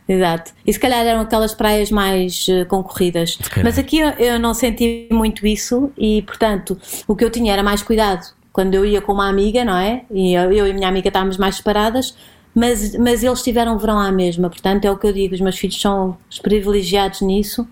[0.09, 0.51] Exato.
[0.65, 3.37] E se calhar eram aquelas praias mais eh, concorridas.
[3.61, 7.61] Mas aqui eu, eu não senti muito isso e, portanto, o que eu tinha era
[7.61, 10.03] mais cuidado quando eu ia com uma amiga, não é?
[10.09, 12.15] E eu, eu e a minha amiga estávamos mais separadas,
[12.57, 14.49] mas, mas eles tiveram verão à mesma.
[14.49, 17.67] Portanto, é o que eu digo: os meus filhos são os privilegiados nisso.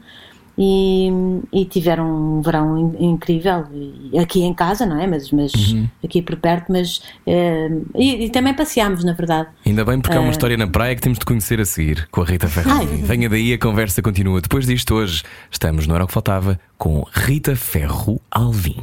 [0.58, 1.10] E,
[1.52, 3.66] e tiveram um verão in- incrível
[4.22, 5.06] aqui em casa, não é?
[5.06, 5.86] Mas, mas Uhum.
[6.02, 9.50] aqui por perto, mas eh, e, e também passeámos, na verdade.
[9.66, 10.24] Ainda bem porque há Ah.
[10.24, 12.72] uma história na praia que temos de conhecer a seguir com a Rita Ferro.
[12.72, 12.86] Ai.
[12.86, 14.40] Venha daí, a conversa continua.
[14.40, 18.78] Depois disto, hoje estamos no Era o que Faltava com Rita Ferro Alvim.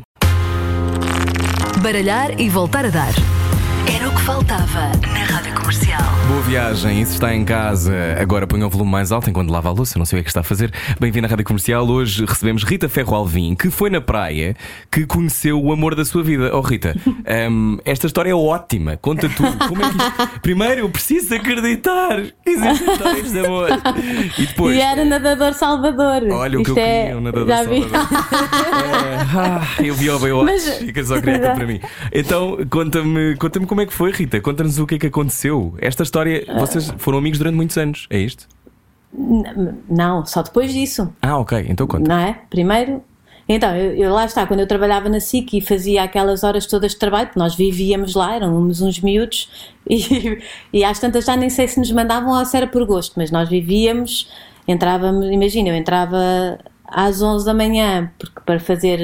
[1.83, 3.13] Baralhar e voltar a dar.
[3.93, 6.12] Era o que faltava na Rádio Comercial.
[6.33, 9.69] Boa viagem, e se está em casa, agora ponha o volume mais alto enquanto lava
[9.69, 10.73] a louça, não sei o que é que está a fazer.
[10.99, 11.87] Bem-vindo à Rádio Comercial.
[11.87, 14.57] Hoje recebemos Rita Ferro Alvim, que foi na praia
[14.91, 16.51] que conheceu o amor da sua vida.
[16.57, 16.97] Oh, Rita,
[17.51, 18.97] hum, esta história é ótima.
[18.97, 19.59] Conta tudo.
[19.69, 20.41] Como é que isto...
[20.41, 23.69] Primeiro, eu preciso acreditar que existem histórias de amor.
[24.39, 24.75] E depois.
[24.75, 26.23] E era nadador Salvador.
[26.31, 27.57] Olha o que eu é- queria, um nadador já.
[27.59, 27.91] Salvador.
[27.93, 31.79] É, ah, eu vi o Baywatch Mas- Fica só queria para mim.
[32.11, 34.41] Então, conta-me conta como é que foi, Rita.
[34.41, 35.75] Conta-nos o que é que aconteceu.
[35.79, 36.22] Esta história,
[36.59, 38.47] vocês foram amigos durante muitos anos, é isto?
[39.89, 42.09] Não, só depois disso, Ah, ok, então conta.
[42.09, 42.41] não é?
[42.49, 43.03] Primeiro.
[43.49, 46.93] Então, eu, eu- lá está, quando eu trabalhava na SIC e fazia aquelas horas todas
[46.93, 49.51] de trabalho, nós vivíamos lá, éramos uns miúdos,
[49.91, 50.39] e,
[50.73, 53.31] e às tantas já nem sei se nos mandavam ou se era por gosto, mas
[53.31, 54.31] nós vivíamos,
[54.67, 56.17] entrávamos, imagina, eu entrava
[56.87, 59.01] às 11 da manhã porque para fazer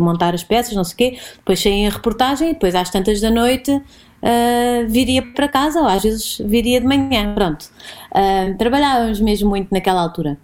[0.00, 3.30] montar as peças, não sei o quê, depois saía em reportagem, depois às tantas da
[3.30, 3.82] noite
[4.22, 7.66] ah, viria para casa, ou às vezes viria de manhã, pronto.
[8.14, 10.36] Ah, trabalhávamos mesmo muito naquela altura.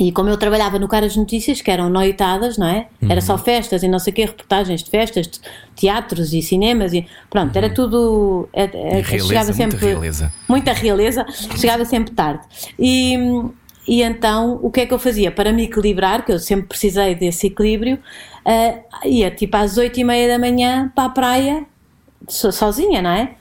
[0.00, 2.86] E como eu trabalhava no Caras Notícias, que eram noitadas, não é?
[3.02, 5.40] Era só festas e não sei o quê, reportagens de festas, de
[5.74, 8.48] teatros e cinemas e pronto, era tudo.
[8.52, 10.32] é- é- E realeza, chegava muita sempre, realeza.
[10.48, 11.26] Muita realeza,
[11.56, 12.44] chegava sempre tarde.
[12.78, 13.16] E,
[13.88, 15.32] e então o que é que eu fazia?
[15.32, 17.98] Para me equilibrar, que eu sempre precisei desse equilíbrio,
[18.46, 21.66] ah, ia tipo às oito e meia da manhã para a praia,
[22.26, 23.34] so- sozinha, não é?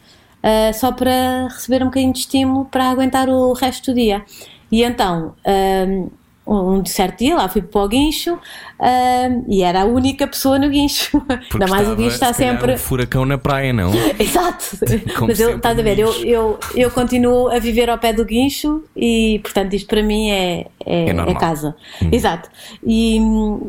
[0.44, 4.24] Ah, só para receber um bocadinho de estímulo para aguentar o resto do dia.
[4.72, 6.10] E então, um,
[6.46, 8.34] um certo dia lá fui para o guincho
[8.80, 11.20] um, e era a única pessoa no guincho.
[11.50, 12.74] Porque Ainda mais o estava, guincho está se sempre.
[12.74, 13.92] um furacão na praia, não?
[14.18, 14.78] Exato.
[15.16, 18.24] Como Mas eu, estás a ver, eu, eu, eu continuo a viver ao pé do
[18.24, 21.76] guincho e, portanto, isto para mim é, é, É é casa.
[22.12, 22.50] Exato.
[22.86, 23.20] E,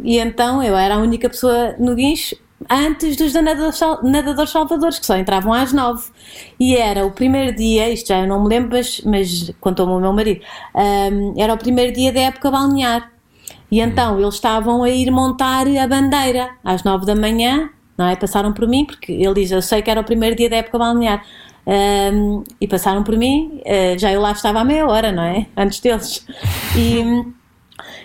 [0.05, 2.37] e então eu era a única pessoa no guincho
[2.71, 6.05] antes dos nadadores, sal- nadadores salvadores, que só entravam às nove.
[6.59, 10.01] E era o primeiro dia, isto já eu não me lembro, mas, mas contou-me o
[10.01, 10.41] meu marido,
[10.75, 13.11] hum, era o primeiro dia da época balnear.
[13.71, 18.17] E então eles estavam a ir montar a bandeira às nove da manhã, não é?
[18.17, 20.79] Passaram por mim, porque ele diz: Eu sei que era o primeiro dia da época
[20.79, 21.23] balnear.
[21.67, 25.47] Ahm, e passaram por mim, eh, já eu lá estava à meia hora, não é?
[25.55, 26.27] Antes deles.
[26.75, 27.03] E,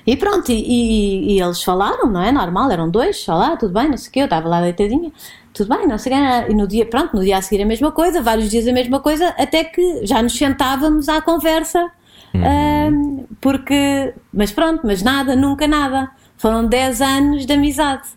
[0.05, 2.31] e pronto, e, e- e eles falaram, não é?
[2.31, 5.11] Normal, eram dois, olá, tudo bem, não sei o quê, eu estava lá deitadinha,
[5.53, 6.51] tudo bem, não sei o quê.
[6.51, 8.99] E no dia, pronto, no dia a seguir a mesma coisa, vários dias a mesma
[8.99, 11.89] coisa, até que já nos sentávamos à conversa.
[12.35, 16.09] Ahm, porque, mas pronto, mas nada, nunca nada.
[16.37, 18.07] Foram 10 anos de amizade.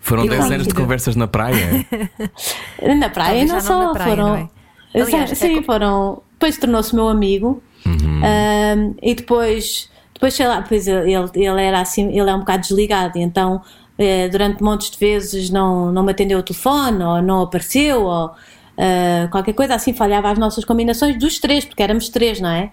[0.00, 0.54] Foram E 10 pronto.
[0.54, 1.86] anos de conversas na praia.
[2.98, 4.28] Na praia Talvez não já só, não praia, foram.
[4.28, 4.48] não é?
[4.94, 6.22] Aliás, sim, é foram.
[6.32, 7.62] Depois tornou-se meu amigo.
[7.86, 12.62] Ahm, e depois, depois sei lá, depois ele, ele era assim, ele é um bocado
[12.62, 13.62] desligado, e então
[13.96, 18.34] eh, durante montes de vezes não, não me atendeu o telefone, ou não apareceu, ou
[18.76, 22.70] ah, qualquer coisa assim, falhava as nossas combinações dos três, porque éramos três, não é?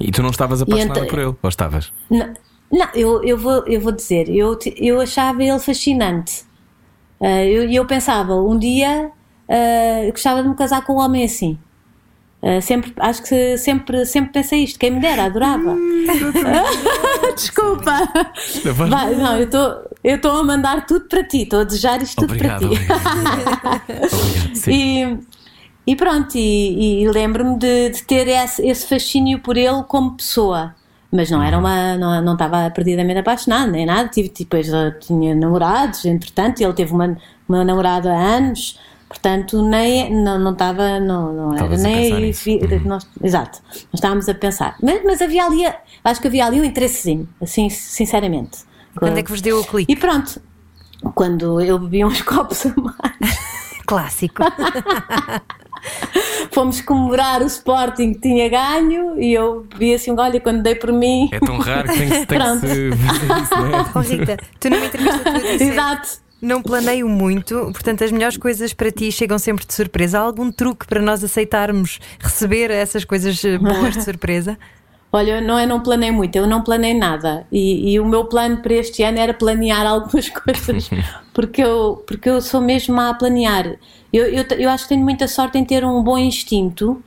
[0.00, 1.34] E tu não estavas apaixonada então- por ele?
[1.42, 1.92] Ou estavas?
[2.10, 2.34] Não,
[2.70, 6.46] não, eu, eu, vou, eu vou dizer, eu, eu achava ele fascinante.
[7.20, 9.10] Eu, e eu pensava, um dia
[9.48, 11.58] ah, eu gostava de me casar com um homem assim.
[12.40, 15.76] Ah, sempre, acho que sempre, sempre pensei isto, quem me dera, adorava.
[17.34, 18.08] Desculpa.
[18.64, 21.64] Não faz Vai, não, eu estou eu estou a mandar tudo para ti, estou a
[21.64, 22.82] desejar isto tudo Obrigado, para ti.
[22.84, 23.82] obrigado.
[23.82, 25.18] Obrigado, sim.
[25.86, 30.16] E, e pronto, e, e lembro-me de, de ter esse, esse fascínio por ele como
[30.16, 30.74] pessoa.
[31.10, 31.96] Mas não era uma.
[31.96, 34.08] Não, não estava perdidamente apaixonada, nem nada.
[34.08, 37.16] Tive, depois eu tinha namorados, entretanto, ele teve uma,
[37.48, 42.30] o meu namorado há anos, portanto, nem, não, não estava, não, não era Estavas nem
[42.32, 44.76] vi- nós- exato, nós estávamos a pensar.
[44.82, 45.62] Mas, mas havia ali,
[46.04, 48.58] acho que havia ali um interessezinho, assim, sinceramente.
[48.98, 49.92] Quando é que vos deu o clique?
[49.92, 50.40] E pronto,
[51.14, 53.38] quando eu bebi uns copos a mais.
[53.86, 54.42] Clássico.
[56.52, 60.92] Fomos comemorar o Sporting que tinha ganho e eu vi assim: olha, quando dei por
[60.92, 61.28] mim.
[61.32, 62.60] É tão raro que tem que, tem que Pronto.
[62.60, 63.86] se fazer isso, não é?
[63.94, 66.08] Oh, Rita, tu numa entrevista tu disseste, Exato.
[66.40, 70.18] Não planeio muito, portanto, as melhores coisas para ti chegam sempre de surpresa.
[70.18, 74.56] Há algum truque para nós aceitarmos receber essas coisas eh, boas de surpresa?
[75.10, 77.46] Olha, não é não planei muito, eu não planei nada.
[77.50, 80.90] E, e o meu plano para este ano era planear algumas coisas,
[81.32, 83.76] porque eu, porque eu sou mesmo má a planear.
[84.12, 87.02] Eu, eu, eu acho que tenho muita sorte em ter um bom instinto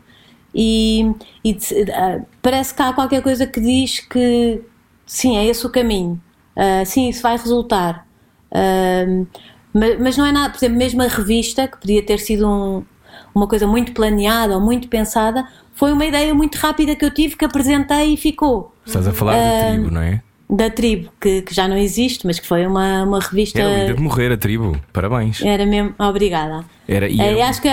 [0.54, 1.12] e,
[1.44, 1.58] e
[1.94, 4.62] ah, parece que há qualquer coisa que diz que
[5.06, 6.22] sim, é esse o caminho,
[6.56, 8.08] Ah, sim, isso vai resultar.
[9.74, 12.84] Mas, mas não é nada, por exemplo, mesmo a revista, que podia ter sido um-
[13.34, 17.38] uma coisa muito planeada ou muito pensada, foi uma ideia muito rápida que eu tive,
[17.38, 18.74] que apresentei e ficou.
[18.86, 19.40] Estás a falar da
[19.78, 20.22] tribo, não é?
[20.54, 23.58] Da tribo, que, que já não existe, mas que foi uma, uma revista.
[23.62, 24.76] Era linda de morrer a tribo.
[24.92, 25.42] Parabéns.
[25.42, 26.66] Era mesmo, obrigada.
[26.86, 27.70] Era, e Eh, era- acho que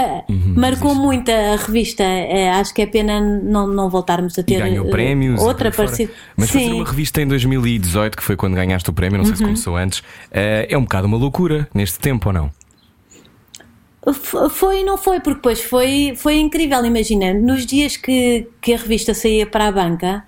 [0.56, 2.04] marcou muito a revista.
[2.04, 5.40] Eh, acho que é pena não, não voltarmos a E ter ganhou eh, prémios.
[5.42, 5.88] e outra por aí fora.
[5.88, 6.12] parecida.
[6.36, 6.76] Mas fazer Sim, Uhum.
[6.78, 10.00] uma revista em 2018, que foi quando ganhaste o prémio, não sei se começou antes,
[10.30, 12.50] eh, é um bocado uma loucura neste tempo ou não?
[14.51, 16.85] Foi e não foi, porque depois foi, foi incrível.
[16.85, 20.25] Imagina, nos dias que, que a revista saía para a banca,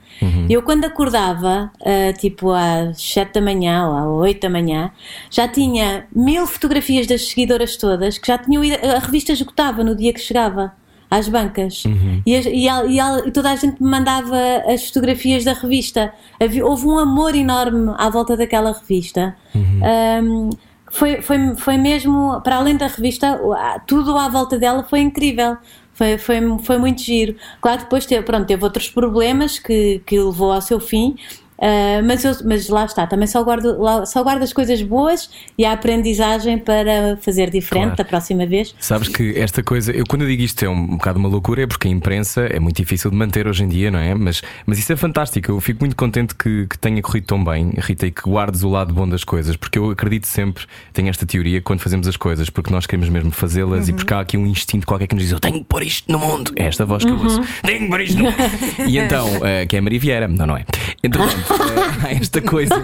[0.50, 4.90] eu quando acordava, ah, tipo às 7 da manhã ou às 8 da manhã,
[5.30, 9.94] já tinha mil fotografias das seguidoras todas que já tinham ido, a revista esgotava no
[9.96, 10.72] dia que chegava.
[11.12, 11.82] Às bancas
[12.24, 14.36] e, as- e e e toda a gente me mandava
[14.68, 16.12] as fotografias da revista.
[16.38, 19.34] Havia- houve um amor enorme à volta daquela revista.
[19.82, 20.50] Ahm,
[20.90, 23.40] foi, foi, foi mesmo, para além da revista,
[23.86, 25.56] tudo à volta dela foi incrível.
[25.92, 27.36] Foi, foi, foi muito giro.
[27.60, 31.14] Claro depois teve, pronto, teve outros problemas que, que levou ao seu fim,
[31.60, 35.64] ah, mas, eu- mas lá está, também só guardo, só guardo as coisas boas e
[35.64, 37.96] a aprendizagem para fazer diferente Claro.
[37.96, 38.74] da próxima vez.
[38.80, 41.66] Sabes que esta coisa, eu quando eu digo isto é um bocado uma loucura, é
[41.66, 44.14] porque a imprensa é muito difícil de manter hoje em dia, não é?
[44.14, 45.50] Mas, mas isso é fantástico.
[45.52, 48.68] Eu fico muito contente que, que tenha corrido tão bem, Rita, e que guardes o
[48.70, 52.48] lado bom das coisas, porque eu acredito sempre, tenho esta teoria, quando fazemos as coisas,
[52.50, 55.32] porque nós queremos mesmo fazê-las e porque há aqui um instinto qualquer que nos diz:
[55.32, 56.52] Eu tenho que pôr isto no mundo.
[56.56, 58.36] É esta voz que eu ouço: Tenho que pôr isto no mundo.
[58.88, 60.64] e então, eh, que é a Maria Vieira, não, não é?
[61.02, 61.49] Entretanto,
[62.04, 62.82] há esta coisa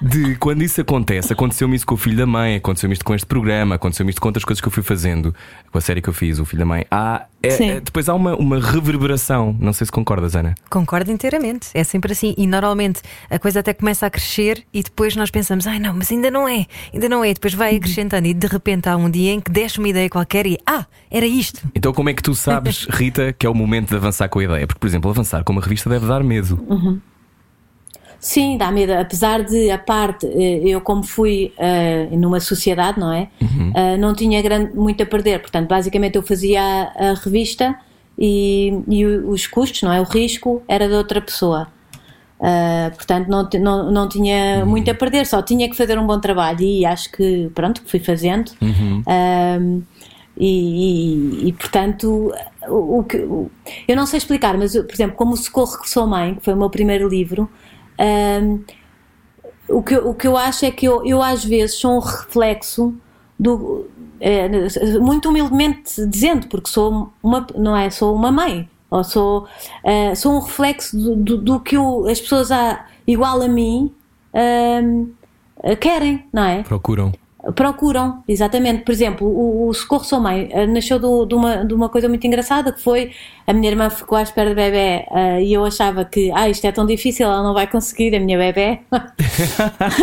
[0.00, 3.26] de quando isso acontece, aconteceu-me isso com o filho da mãe, aconteceu-me isto com este
[3.26, 5.34] programa, aconteceu-me isto com outras coisas que eu fui fazendo,
[5.70, 6.84] com a série que eu fiz, o filho da mãe.
[6.90, 9.56] Há, é- é- depois há uma, uma reverberação.
[9.58, 10.54] Não sei se concordas, Ana.
[10.70, 11.68] Concordo inteiramente.
[11.74, 12.34] É sempre assim.
[12.36, 16.10] E normalmente a coisa até começa a crescer e depois nós pensamos, ai não, mas
[16.10, 17.30] ainda não é, ainda não é.
[17.30, 20.08] E depois vai acrescentando e de repente há um dia em que desce uma ideia
[20.08, 21.60] qualquer e ah, era isto.
[21.74, 24.44] Então, como é que tu sabes, Rita, que é o momento de avançar com a
[24.44, 24.66] ideia?
[24.66, 26.98] Porque, por exemplo, avançar com uma revista deve dar medo.
[28.20, 28.92] Sim, dá medo.
[28.94, 33.28] Apesar de a parte, eh, eu como fui eh, numa sociedade, não é?
[33.74, 35.40] Eh, não tinha grande, muito a perder.
[35.40, 37.76] Portanto, basicamente eu fazia a, a revista
[38.18, 40.00] e, e os custos, não é?
[40.00, 41.68] O risco era de outra pessoa.
[42.40, 46.18] Eh, portanto, não, não, não tinha muito a perder, só tinha que fazer um bom
[46.18, 48.50] trabalho e acho que, pronto, fui fazendo.
[49.06, 49.80] Ahm,
[50.36, 52.32] e, e- e, portanto,
[52.68, 53.50] o, o que, o-
[53.88, 56.54] eu não sei explicar, mas, por exemplo, como o Socorro que Sou Mãe, que foi
[56.54, 57.48] o meu primeiro livro,
[57.98, 58.60] ahm,
[59.68, 61.98] o, que, eu- o que eu acho é que eu, eu às vezes sou um
[62.00, 62.94] reflexo
[63.38, 63.86] do.
[64.20, 64.48] eh,
[65.00, 67.90] muito humildemente dizendo, porque sou uma, não é?
[67.90, 69.46] Sou uma mãe, ou sou,
[69.84, 73.92] eh, sou um reflexo do, do, do que eu- as pessoas a, igual a mim
[74.34, 75.06] ahm,
[75.80, 76.62] querem, não é?
[76.62, 77.12] Procuram.
[77.54, 78.82] Procuram, exatamente.
[78.84, 82.08] Por exemplo, o, o Socorro Sou Mãe eh, nasceu do- de, uma, de uma coisa
[82.08, 83.12] muito engraçada que foi
[83.48, 86.64] a minha irmã ficou à espera do bebê eh, e eu achava que ah, isto
[86.66, 88.80] é tão difícil, ela não vai conseguir, a minha bebê.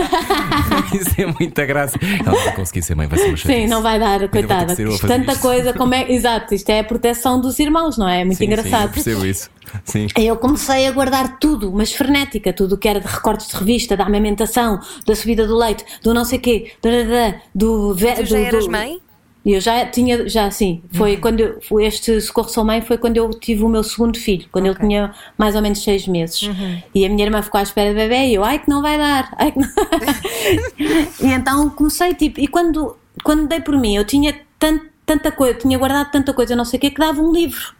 [0.93, 1.97] Isso é muita graça.
[2.25, 4.75] Ela não vai conseguir ser mãe, vai ser uma Sim, não vai dar, coitada.
[4.75, 5.41] tanta isto.
[5.41, 6.12] coisa, como é.
[6.12, 8.21] Exato, isto é a proteção dos irmãos, não é?
[8.21, 8.93] É muito Sim, sim, eu engraçado.
[8.93, 9.49] percebo isso.
[9.84, 10.08] Sim.
[10.17, 13.97] Eu comecei a guardar tudo, mas frenética, tudo o que era de recortes de revista,
[13.97, 18.13] da amamentação, da subida do leite, do não sei quê, da- da- da- do, ve-
[18.13, 19.00] Tu já do- eras do- mãe?
[19.46, 21.21] E Eu já tinha, já sim, foi Uhum.
[21.21, 24.65] quando eu, este Socorro Sou Mãe foi quando eu tive o meu segundo filho, quando
[24.65, 26.41] ele tinha mais ou menos seis meses.
[26.41, 26.81] Uhum.
[26.96, 28.98] E a minha irmã ficou à espera do bebê e eu, ai que não vai
[28.98, 29.67] dar, ai que não...
[31.21, 35.54] E então comecei, tipo, e quando, quando dei por mim, eu tinha tan- tanta coisa,
[35.60, 37.73] tinha guardado tanta coisa, não sei o que, que dava um livro.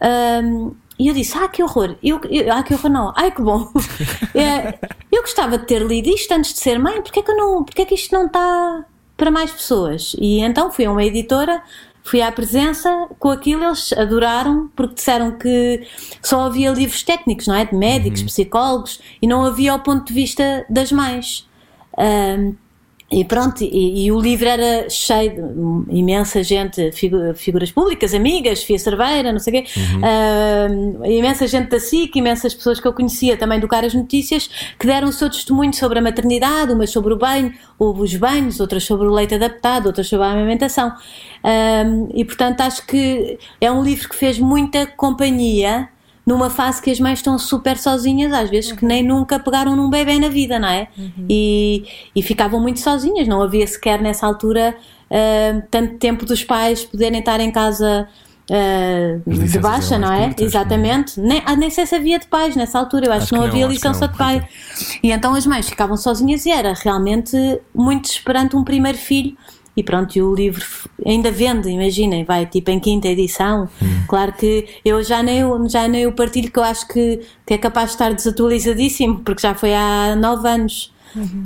[0.00, 3.40] Ahm, e eu disse, ah, que horror, eu, eu- ah, que horror não, ai que
[3.42, 3.68] bom.
[4.34, 4.78] É,
[5.10, 7.64] eu gostava de ter lido isto antes de ser mãe, porque é que, eu não,
[7.64, 8.84] porque é que isto não está
[9.16, 10.14] para mais pessoas.
[10.18, 11.62] E então fui a uma editora,
[12.02, 15.86] fui à presença, com aquilo eles adoraram, porque disseram que
[16.22, 17.64] só havia livros técnicos, não é?
[17.64, 21.48] De médicos, psicólogos, e não havia o ponto de vista das mães.
[21.96, 22.54] Ahm,
[23.20, 28.62] e pronto, e, e o livro era cheio de imensa gente, figu- figuras públicas, amigas,
[28.64, 29.70] Fia Cerveira, não sei o quê,
[30.02, 34.86] ah, imensa gente da SIC, imensas pessoas que eu conhecia também do Caras Notícias, que
[34.86, 38.82] deram o seu testemunho sobre a maternidade, umas sobre o banho, ou os banhos, outras
[38.84, 40.92] sobre o leite adaptado, outras sobre a amamentação.
[41.42, 45.88] Ah, e portanto acho que é um livro que fez muita companhia
[46.26, 49.90] numa fase que as mães estão super sozinhas, às vezes que nem nunca pegaram num
[49.90, 50.88] bebê na vida, não é?
[51.28, 51.84] E,
[52.16, 54.74] e ficavam muito sozinhas, não havia sequer nessa altura
[55.10, 58.08] ah, tanto tempo dos pais poderem estar em casa.
[59.26, 60.26] As de baixa, não é?
[60.26, 61.18] curtas, Exatamente.
[61.18, 63.42] Nem, ah, nem sei se havia de pais nessa altura, eu acho, Acho que não
[63.42, 64.46] que não, havia licença de pai.
[65.02, 67.36] E então as mães ficavam sozinhas e era realmente
[67.74, 69.36] muito esperando um primeiro filho.
[69.76, 70.64] E pronto, e o livro
[71.04, 73.68] ainda vende, imaginem, vai tipo em quinta edição.
[74.08, 77.54] Claro que eu já nem, o- já nem o partilho, que eu acho que, que
[77.54, 80.93] é capaz de estar desatualizadíssimo, porque já foi há nove anos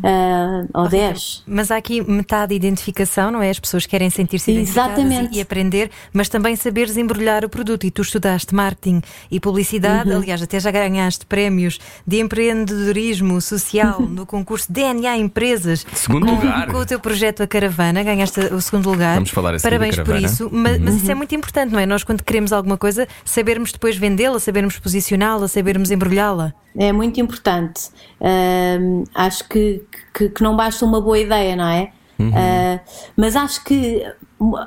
[0.04, 1.42] ah, ou dez.
[1.46, 3.50] Mas há aqui metade de identificação, não é?
[3.50, 5.34] As pessoas querem sentir-se identificadas Exatamente.
[5.34, 7.84] e, e aprender, mas também saberes embrulhar o produto.
[7.86, 9.00] E tu estudaste marketing
[9.30, 10.16] e publicidade, Uhum.
[10.18, 15.86] aliás, até já ganhaste prémios de empreendedorismo social no concurso DNA Empresas.
[15.94, 16.66] Segundo com, lugar.
[16.70, 19.14] Com o teu projeto A Caravana, ganhaste o segundo lugar.
[19.14, 20.48] Vamos falar a seguir Parabéns por isso.
[20.52, 21.00] Mas, mas Uhum.
[21.00, 21.86] isso é muito importante, não é?
[21.86, 26.52] Nós, quando queremos alguma coisa, sabermos depois vendê-la, sabermos posicioná-la, sabermos embrulhá-la.
[26.76, 27.90] É muito importante.
[28.20, 29.82] Ahm, acho que,
[30.14, 31.92] que, que não basta uma boa ideia, não é?
[32.34, 32.80] Ah,
[33.16, 34.02] mas acho que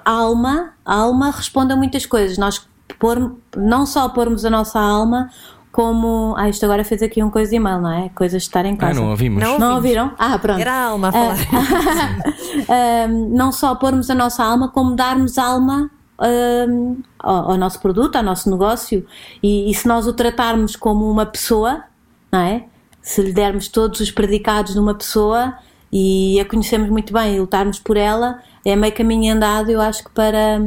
[0.06, 2.38] a alma, a alma responde a muitas coisas.
[2.38, 2.66] Nós
[3.00, 5.30] pôr, não só pormos a nossa alma,
[5.72, 6.34] como.
[6.38, 8.10] Ah, isto agora fez aqui um coisa de mal, não é?
[8.10, 9.00] Coisas de estar em Ah, casa.
[9.00, 9.42] não ouvimos.
[9.44, 9.60] Não.
[9.60, 10.12] Não ouviram?
[10.18, 10.60] Ah, pronto.
[10.60, 11.38] Era a alma a falar.
[12.70, 15.90] Ahm, não só pormos a nossa alma, como darmos alma
[16.20, 19.06] ahm, ao, ao nosso produto, ao nosso negócio.
[19.42, 21.84] E, e se nós o tratarmos como uma pessoa,
[22.32, 22.64] não é?
[23.02, 25.58] Se lhe dermos todos os predicados de uma pessoa
[25.92, 30.04] e a conhecemos muito bem e lutarmos por ela, é meio caminho andado, eu acho
[30.04, 30.62] que para,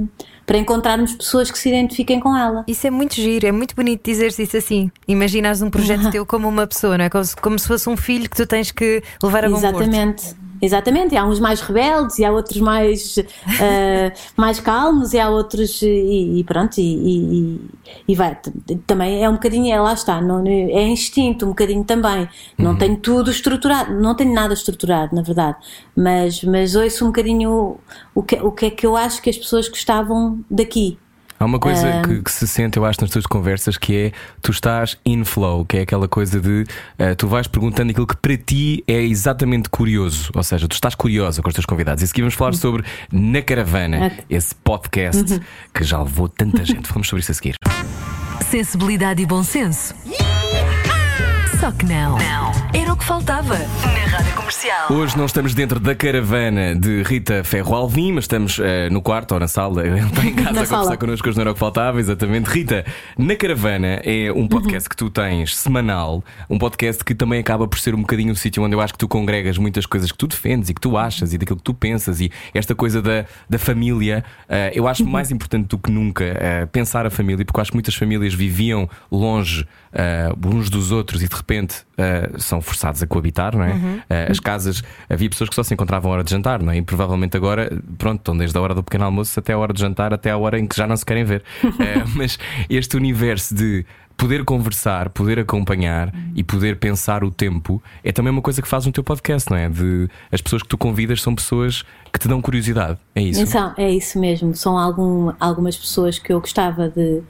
[0.45, 2.65] para encontrarmos pessoas que se identifiquem com ela.
[2.67, 4.91] Isso é muito giro, é muito bonito dizeres isso assim.
[5.07, 7.11] Imaginas um projeto teu como uma pessoa, não é?
[7.11, 10.44] Como se, como se fosse um filho que tu tens que levar a bom porto.
[10.65, 11.15] Exatamente.
[11.17, 13.19] Há uns mais rebeldes e há outros mais,
[13.61, 17.61] eh, mais calmos e há outros e, e pronto, e, e-
[18.09, 18.39] e vai,
[18.87, 22.27] também é um bocadinho, é, lá está, não, é instinto um bocadinho também,
[22.59, 25.59] não tenho tudo estruturado, não tenho nada estruturado na verdade,
[25.95, 27.79] mas, mas ouço um bocadinho
[28.15, 30.99] o que, o que é que eu acho que as pessoas gostavam daqui.
[31.45, 34.51] Há uma coisa que, que se sente, eu acho, nas tuas conversas que é tu
[34.51, 36.65] estás in flow, que é aquela coisa de
[36.99, 40.95] eh, tu vais perguntando aquilo que para ti é exatamente curioso, ou seja, tu estás
[40.95, 42.01] curiosa com os teus convidados.
[42.01, 42.83] E a seguir vamos falar sobre
[43.13, 44.25] Na Caravana, Ok.
[44.31, 45.39] esse podcast
[45.75, 46.89] que já levou tanta gente.
[46.89, 47.57] Falamos sobre isso a seguir.
[48.51, 49.95] Sensibilidade e bom senso.
[51.61, 52.17] Só que não.
[52.75, 54.93] Era o que faltava na Rádio Comercial.
[54.93, 59.33] Hoje não estamos dentro da caravana de Rita Ferro Alvim, mas estamos eh, no quarto
[59.33, 59.83] ou na sala.
[59.87, 60.97] Ele está em casa Na a conversar sala.
[60.97, 62.47] connosco, hoje não era o que faltava, exatamente.
[62.51, 62.85] Rita,
[63.17, 67.79] na caravana é um podcast que tu tens semanal, um podcast que também acaba por
[67.79, 70.27] ser um bocadinho o sítio onde eu acho que tu congregas muitas coisas que tu
[70.27, 73.59] defendes e que tu achas e daquilo que tu pensas e esta coisa da, da
[73.59, 74.25] família.
[74.49, 77.71] eh, eu acho mais importante do que nunca eh, pensar a família, porque eu acho
[77.71, 83.03] que muitas famílias viviam longe eh, uns dos outros e de repente eh, são forçados
[83.03, 84.03] a coabitar, não é?
[84.09, 86.79] Eh, as casas, havia pessoas que só se encontravam à hora de jantar, não é?
[86.79, 89.81] E provavelmente agora, pronto, estão desde a hora do pequeno almoço até a hora de
[89.81, 91.43] jantar, até a hora em que já não se querem ver.
[91.85, 92.39] Eh, mas
[92.71, 93.85] este universo de
[94.17, 98.87] poder conversar, poder acompanhar e poder pensar o tempo é também uma coisa que faz
[98.87, 99.69] no teu podcast, não é?
[99.69, 102.99] De as pessoas que tu convidas são pessoas que te dão curiosidade.
[103.15, 103.41] É isso.
[103.41, 104.55] Então, é isso mesmo.
[104.55, 107.23] São algum, algumas pessoas que eu gostava de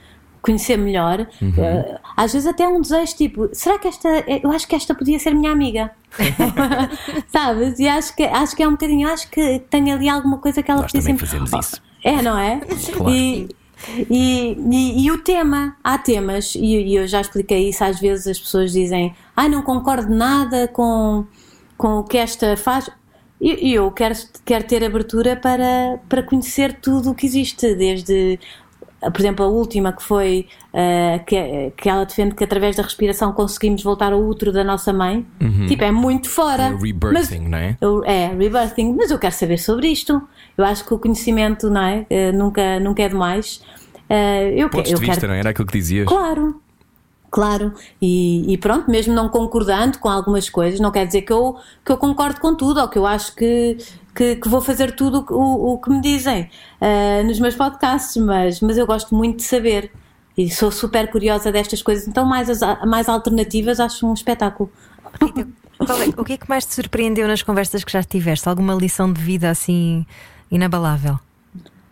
[0.45, 1.27] conhecer melhor.
[1.41, 1.53] Uhum.
[1.57, 4.09] Eh, às vezes até um desejo tipo, será que esta,
[4.43, 5.91] eu acho que esta podia ser minha amiga.
[7.29, 7.79] Sabes?
[7.79, 10.71] E acho que, acho que é um bocadinho, acho que tem ali alguma coisa que
[10.71, 11.19] ela Nós podia ser.
[11.19, 11.83] fazemos Oh, isso.
[12.05, 12.61] É, não é?
[12.97, 13.11] Claro.
[13.15, 13.49] E,
[14.11, 18.27] e, e- e o tema, há temas, e, e eu já expliquei isso, às vezes
[18.27, 21.25] as pessoas dizem, ai, não concordo nada com,
[21.77, 22.91] com o que esta faz.
[23.41, 24.15] E e eu quero,
[24.45, 28.39] quero ter abertura para, para conhecer tudo o que existe, desde,
[29.11, 33.33] por exemplo, a última que foi eh, que, que ela defende que através da respiração
[33.33, 35.27] conseguimos voltar ao útero da nossa mãe.
[35.69, 36.69] Tipo, é muito fora.
[36.71, 36.79] Uhum.
[36.79, 37.77] É rebirthing, não é?
[37.81, 40.21] Eu- É, rebirthing, mas eu quero saber sobre isto.
[40.57, 42.07] Eu acho que o conhecimento não é?
[42.11, 43.61] Eh, nunca, nunca é demais.
[44.09, 45.29] Eh, eu, Pontos eu de vista, quero.
[45.29, 45.41] não é?
[45.41, 46.07] Era aquilo que dizias.
[46.07, 46.61] Claro,
[47.31, 51.57] Claro, e, e, pronto, mesmo não concordando com algumas coisas, não quer dizer que eu,
[51.85, 53.77] que eu concordo com tudo ou que eu acho que,
[54.15, 56.49] que, que vou fazer tudo o, o que me dizem
[56.81, 59.91] uh, nos meus podcasts, mas, mas eu gosto muito de saber
[60.37, 64.71] e sou super curiosa destas coisas, então mais, as, mais alternativas acho um espetáculo.
[65.81, 68.49] É, o que é que mais te surpreendeu nas conversas que já tiveste?
[68.49, 70.07] Alguma lição de vida assim
[70.51, 71.19] inabalável?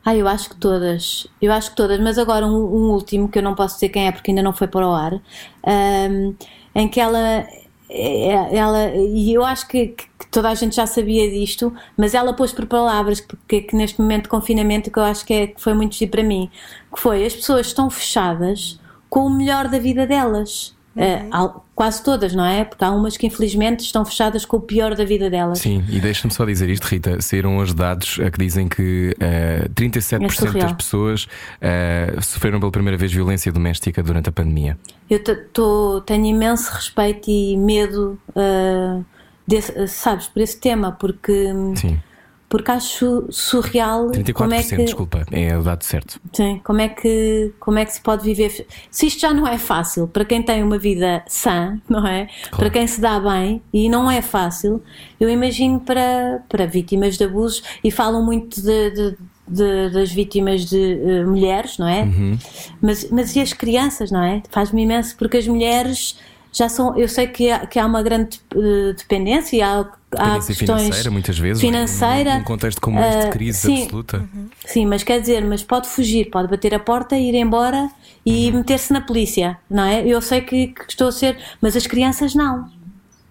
[0.05, 1.29] Ah, eu acho que todas.
[1.41, 4.09] Eu acho que todas, mas agora um, um último que eu não posso dizer quem
[4.09, 6.35] é porque ainda não foi para o ar, um,
[6.75, 7.47] em que ela.
[7.89, 12.33] É, ela e eu acho que, que, toda a gente já sabia disto, mas ela
[12.33, 15.61] pôs por palavras porque que neste momento de confinamento que eu acho que, é, que
[15.61, 16.51] foi muito giro para mim,
[16.93, 18.81] que foi as pessoas estão fechadas
[19.11, 20.75] com o melhor da vida delas.
[20.95, 21.47] Uhum.
[21.47, 22.65] Uh, quase todas, não é?
[22.65, 25.59] Porque há umas que infelizmente estão fechadas com o pior da vida delas.
[25.59, 30.55] Sim, e deixa-me só dizer isto, Rita: saíram os dados que dizem que uh, 37%
[30.55, 34.79] é das pessoas uh, sofreram pela primeira vez violência doméstica durante a pandemia.
[35.09, 35.23] Eu
[35.53, 39.05] tô, tenho imenso respeito e medo, uh,
[39.47, 41.53] desse, sabes, por esse tema, porque.
[41.77, 41.99] Sim
[42.53, 46.21] porque acho surreal 34%, como é que desculpa, é o dado certo.
[46.35, 49.57] Sim, como é que como é que se pode viver se isto já não é
[49.57, 52.27] fácil para quem tem uma vida sã, não é?
[52.27, 52.57] Claro.
[52.57, 54.83] Para quem se dá bem e não é fácil,
[55.19, 59.17] eu imagino para para vítimas de abusos e falam muito de, de,
[59.49, 62.03] de das vítimas de uh, mulheres, não é?
[62.03, 62.39] Uhum.
[62.83, 64.43] Mas mas e as crianças, não é?
[64.51, 66.19] Faz-me imenso porque as mulheres
[66.53, 70.35] já são, eu sei que há, que há uma grande eh, dependência e há, há
[70.35, 74.19] questões financeira muitas vezes financeira num contexto como este de ah, crise sim, absoluta.
[74.19, 74.49] Uhum.
[74.67, 77.91] sim mas quer dizer mas pode fugir pode bater a porta ir embora
[78.25, 78.59] e uhum.
[78.59, 80.07] meter-se na polícia não é?
[80.07, 82.71] Eu sei que, que, estou a ser mas as crianças não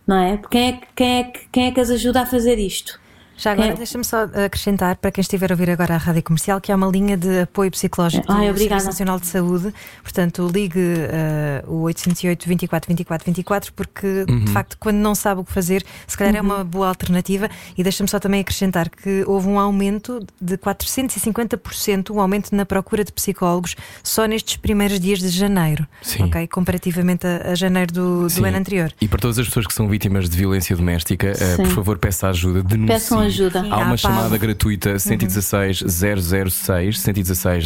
[0.08, 0.40] não é?
[0.50, 3.00] Quem é quem é quem é que as ajuda a fazer isto
[3.42, 3.74] já agora, é.
[3.74, 6.86] deixa-me só acrescentar para quem estiver a ouvir agora a rádio comercial que há uma
[6.86, 9.74] linha de apoio psicológico Ai, do Serviço Nacional de Saúde.
[10.04, 14.46] Portanto, ligue uh, o 808 24 24 24, porque uhum.
[14.46, 16.40] de facto, quando não sabe o que fazer, se calhar uhum.
[16.40, 16.66] é uma uhum.
[16.66, 17.50] boa alternativa.
[17.76, 23.04] E deixa-me só também acrescentar que houve um aumento de 450%, um aumento na procura
[23.04, 26.26] de psicólogos só nestes primeiros dias de janeiro, Sim.
[26.26, 26.46] ok?
[26.46, 28.94] Comparativamente a, a janeiro do, do ano anterior.
[29.02, 32.28] E para todas as pessoas que são vítimas de violência doméstica, uh, por favor, peça
[32.28, 33.66] ajuda, denuncie ajuda.
[33.70, 37.66] Há uma chamada gratuita 116 006, 116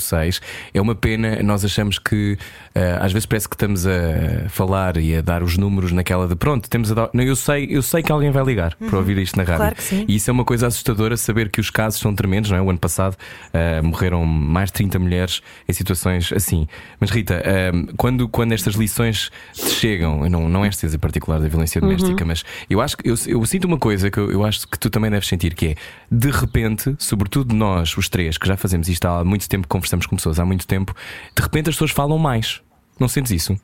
[0.00, 0.40] 006.
[0.74, 2.36] É uma pena, nós achamos que
[2.76, 6.34] uh, às vezes parece que estamos a falar e a dar os números naquela de
[6.34, 7.10] pronto, temos a dar.
[7.12, 8.88] Não, eu sei, eu sei que alguém vai ligar uhum.
[8.88, 9.58] para ouvir isto na rádio.
[9.58, 10.04] Claro que sim.
[10.08, 12.62] E isso é uma coisa assustadora saber que os casos são tremendos, não é?
[12.62, 16.66] O ano passado uh, morreram mais de 30 mulheres em situações assim.
[16.98, 21.48] Mas Rita, uh, quando, quando estas lições te chegam, não, não esta em particular da
[21.48, 22.28] violência doméstica, uhum.
[22.28, 24.90] mas eu acho que eu, eu sinto uma coisa que eu, eu acho que tu
[24.90, 25.74] também deves sentir que é,
[26.10, 30.16] de repente, sobretudo nós, os três, que já fazemos isto há muito tempo, conversamos com
[30.16, 30.94] pessoas há muito tempo,
[31.36, 32.60] de repente as pessoas falam mais.
[32.98, 33.58] Não sentes isso?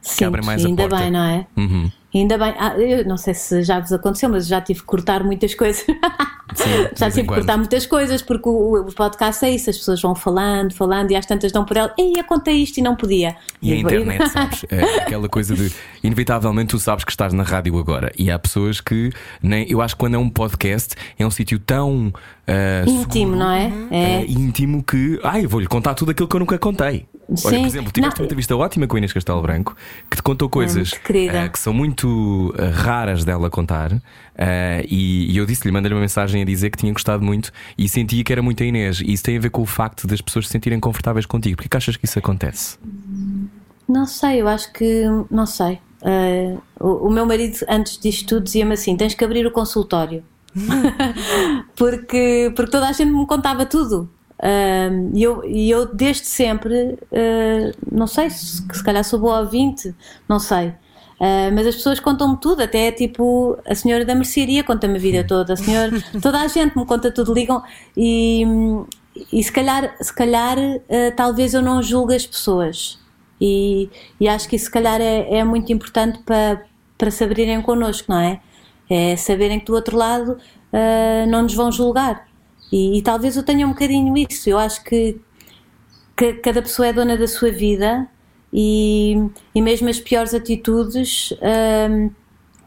[0.00, 1.04] Sim, que abrem mais ainda a porta.
[1.04, 1.46] bem, não é?
[1.56, 1.90] Uhum.
[2.12, 5.22] Ainda bem, ah, eu não sei se já vos aconteceu, mas já tive que cortar
[5.22, 5.84] muitas coisas.
[5.84, 10.02] Sim, já tive que cortar muitas coisas, porque o, o, podcast é isso, as pessoas
[10.02, 12.96] vão falando, falando, e às tantas dão por ela, ei, eu contei isto e não
[12.96, 13.36] podia.
[13.62, 14.64] E, e a internet, sabes?
[14.68, 18.12] É aquela coisa de inevitavelmente tu sabes que estás na rádio agora.
[18.18, 19.70] E há pessoas que nem.
[19.70, 22.12] Eu acho que quando é um podcast é um sítio tão
[22.48, 23.72] uh, íntimo, seguro, não é?
[23.90, 24.24] é?
[24.26, 27.06] íntimo que ai, vou-lhe contar tudo aquilo que eu nunca contei.
[27.36, 27.48] Sim.
[27.48, 28.22] Olha, por exemplo, tiveste não.
[28.22, 29.76] uma entrevista ótima com a Inês Castelo Branco
[30.10, 33.92] que te contou coisas é, uh, que são muito uh, raras dela contar.
[33.92, 34.00] Uh,
[34.88, 38.24] e, e, eu disse-lhe, mandei-lhe uma mensagem a dizer que tinha gostado muito e sentia
[38.24, 39.00] que era muito a Inês.
[39.00, 41.56] E isso tem a ver com o facto das pessoas se sentirem confortáveis contigo.
[41.56, 42.78] Porquê que achas que isso acontece?
[43.88, 45.04] Não sei, eu acho que.
[45.30, 45.78] Não sei.
[46.80, 50.24] O, o, meu marido, antes disto tudo, dizia-me assim: tens que abrir o consultório.
[51.76, 54.08] porque, porque toda a gente me contava tudo.
[55.14, 59.94] E eu, eu desde sempre, uh, não sei se, se calhar sou boa ouvinte,
[60.28, 60.68] não sei.
[61.20, 65.22] Uh, mas as pessoas contam-me tudo, até tipo a senhora da mercearia conta-me a vida
[65.22, 65.92] toda, a senhora,
[66.22, 67.62] toda a gente me conta tudo, ligam
[67.94, 68.42] e,
[69.30, 72.98] e se calhar, se calhar uh, talvez eu não julgue as pessoas
[73.38, 76.64] e, e acho que isso se calhar é, é muito importante para,
[76.96, 78.40] para se abrirem connosco, não é?
[78.90, 82.28] É saberem que do outro lado uh, não nos vão julgar
[82.72, 84.48] e, e, talvez eu tenha um bocadinho isso.
[84.48, 85.20] Eu acho que,
[86.16, 88.08] que cada pessoa é dona da sua vida
[88.52, 89.16] e,
[89.54, 91.32] e mesmo as piores atitudes
[91.90, 92.10] um,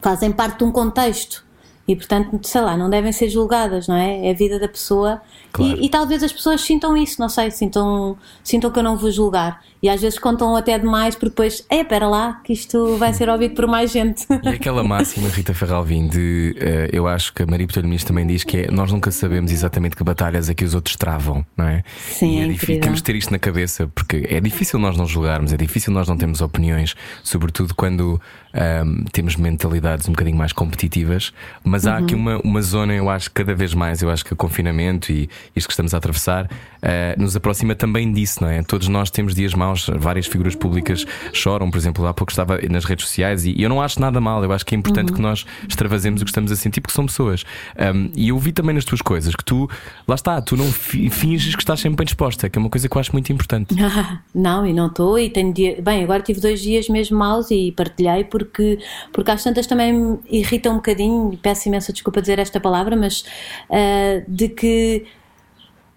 [0.01, 1.45] fazem parte de um contexto.
[1.87, 4.27] E portanto, sei lá, não devem ser julgadas, não é?
[4.27, 5.21] É a vida da pessoa
[5.53, 5.77] Claro.
[5.79, 9.11] e, e talvez as pessoas sintam isso, não sei, sintam, sintam que eu não vou
[9.11, 9.61] julgar.
[9.83, 13.27] E às vezes contam até demais, porque depois, é, espera lá, que isto vai ser
[13.29, 14.25] ouvido por mais gente.
[14.43, 18.45] E aquela máxima, Rita Ferralvim, de eh, eu acho que a Maria Muniz também diz
[18.45, 21.83] que é nós nunca sabemos exatamente que batalhas é que os outros travam, não é?
[22.09, 22.81] Sim, e é difícil, incrível.
[22.81, 26.15] temos ter isto na cabeça, porque é difícil nós não julgarmos, é difícil nós não
[26.15, 28.21] termos opiniões, sobretudo quando
[28.53, 31.33] ahm, temos mentalidades um bocadinho mais competitivas.
[31.63, 32.03] Mas há Uhum.
[32.03, 35.29] aqui uma, uma zona, eu acho, cada vez mais, eu acho que o confinamento e
[35.55, 36.49] isto que estamos a atravessar
[36.81, 38.61] ah, nos aproxima também disso, não é?
[38.63, 42.85] Todos nós temos dias maus, várias figuras públicas choram, por exemplo, há pouco estava nas
[42.85, 45.15] redes sociais e eu não acho nada mal, eu acho que é importante Uhum.
[45.15, 47.43] que nós extravasemos o que estamos a sentir, porque são pessoas.
[47.77, 49.69] Ahm, e eu vi também nas tuas coisas que tu,
[50.07, 52.87] lá está, tu não fi- finges que estás sempre bem disposta, que é uma coisa
[52.87, 53.73] que eu acho muito importante.
[54.33, 55.81] Não, e não estou, e tenho dia...
[55.81, 58.79] Bem, agora tive dois dias mesmo maus e partilhei porque,
[59.11, 63.23] porque às tantas também me irrita um bocadinho, peço imensa desculpa dizer esta palavra, mas
[63.69, 65.05] ah, de que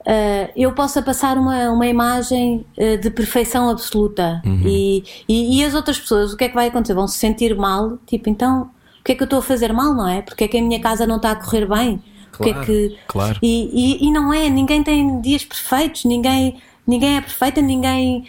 [0.07, 5.75] ah, eu possa passar uma, uma imagem ah, de perfeição absoluta e, e, e as
[5.75, 6.95] outras pessoas, o que é que vai acontecer?
[6.95, 9.95] Vão se sentir mal, tipo, então o que é que eu estou a fazer mal,
[9.95, 10.23] não é?
[10.23, 12.03] Porque é que a minha casa não está a correr bem?
[12.31, 13.39] Porque Claro, é que claro.
[13.43, 13.71] e,
[14.03, 18.27] e, e não é, ninguém tem dias perfeitos, ninguém, ninguém é perfeita, ninguém.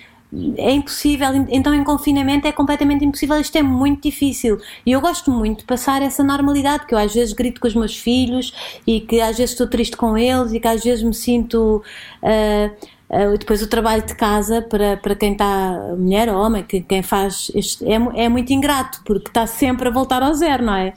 [0.58, 4.60] É impossível, então em confinamento é completamente impossível, isto é muito difícil.
[4.86, 7.76] E eu gosto muito de passar essa normalidade, que eu às vezes grito com os
[7.76, 8.54] meus filhos
[8.86, 11.82] e que às vezes estou triste com eles e que às vezes me sinto.
[12.22, 12.70] ah,
[13.10, 17.02] ah, depois o trabalho de casa para, para quem está, mulher ou homem, que, quem
[17.02, 20.94] faz este, é, é muito ingrato, porque está sempre a voltar ao zero, não é?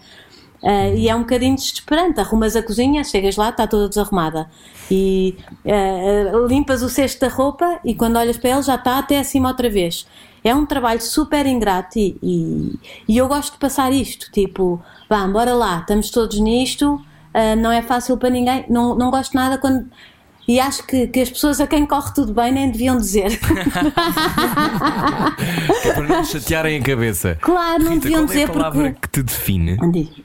[0.62, 2.20] Ah, e é um bocadinho desesperante.
[2.20, 4.50] Arrumas a cozinha, chegas lá, está toda desarrumada.
[4.90, 5.36] E
[5.66, 9.48] ah, limpas o cesto da roupa e quando olhas para ele já está até acima
[9.48, 10.06] outra vez.
[10.42, 14.30] É um trabalho super ingrato e, e, e eu gosto de passar isto.
[14.32, 17.00] Tipo, vá, bora lá, estamos todos nisto,
[17.32, 18.64] ah, não é fácil para ninguém.
[18.68, 19.86] Não, não gosto nada quando.
[20.48, 23.32] E acho que, que as pessoas a quem corre tudo bem nem deviam dizer.
[23.32, 23.36] É
[25.94, 27.38] para não te chatearem a cabeça.
[27.40, 29.00] Claro, não Rita, deviam qual é a dizer palavra porque.
[29.02, 29.78] que te define?
[29.80, 30.24] Andi.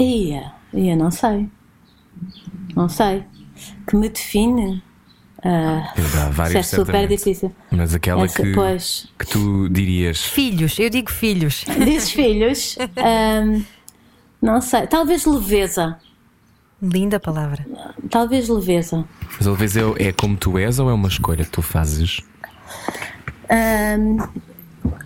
[0.00, 1.48] Ia, ia, não sei.
[2.74, 3.24] Não sei.
[3.86, 4.82] Que me define.
[5.42, 7.54] Ah, Há isso é várias, super difícil.
[7.70, 9.08] Mas aquela Essa, que, pois.
[9.18, 10.22] que tu dirias.
[10.24, 11.64] Filhos, eu digo filhos.
[11.84, 12.76] Dizes filhos.
[12.96, 13.62] ahm,
[14.40, 14.86] não sei.
[14.86, 15.98] Talvez leveza.
[16.82, 17.66] Linda palavra.
[18.10, 19.04] Talvez leveza.
[19.38, 22.20] Mas às vezes é, é como tu és ou é uma escolha que tu fazes?
[23.50, 24.18] Ahm,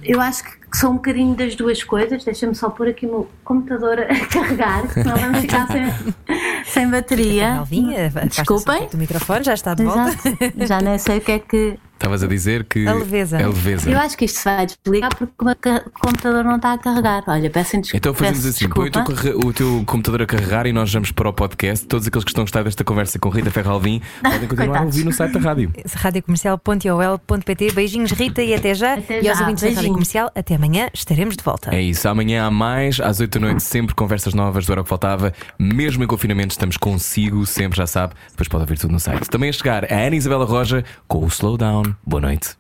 [0.02, 2.24] eu acho que sou um bocadinho das duas coisas.
[2.24, 6.14] Deixa-me só pôr aqui o meu computador a carregar, senão vamos ficar sem,
[6.66, 7.56] sem bateria.
[7.56, 8.88] Alvinha, Desculpem.
[8.92, 10.10] O microfone já está de volta.
[10.10, 10.66] Exato.
[10.66, 11.78] Já nem sei o que é que.
[11.94, 12.86] Estavas a dizer que.
[12.86, 13.38] A leveza.
[13.38, 13.90] É leveza.
[13.90, 17.22] Eu acho que isto se vai desligar porque o computador não está a carregar.
[17.26, 17.96] Olha, peço desculpa.
[17.96, 21.86] Então fazemos assim: põe o teu, computador a carregar e nós vamos para o podcast.
[21.86, 25.04] Todos aqueles que estão a gostar desta conversa com Rita Ferralvim podem continuar a ouvir
[25.04, 25.72] no site da rádio.
[25.94, 28.94] radiocomercial.ol.pt Beijinhos, Rita, e até já.
[28.94, 29.92] Até e aos já, ouvintes da Rádio.
[29.92, 31.74] Comercial, até amanhã estaremos de volta.
[31.74, 34.84] É isso, amanhã há mais, às 8 da noite, sempre conversas novas do Era o
[34.84, 35.32] que Faltava.
[35.58, 38.14] Mesmo em confinamento, estamos consigo, sempre já sabe.
[38.30, 39.28] Depois pode ouvir tudo no site.
[39.30, 41.83] Também a chegar a Ana Isabela Roja com o Slowdown.
[42.06, 42.50] Boa noite.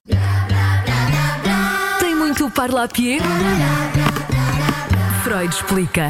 [2.00, 3.20] Tem muito parlapier?
[5.22, 6.08] Freud explica.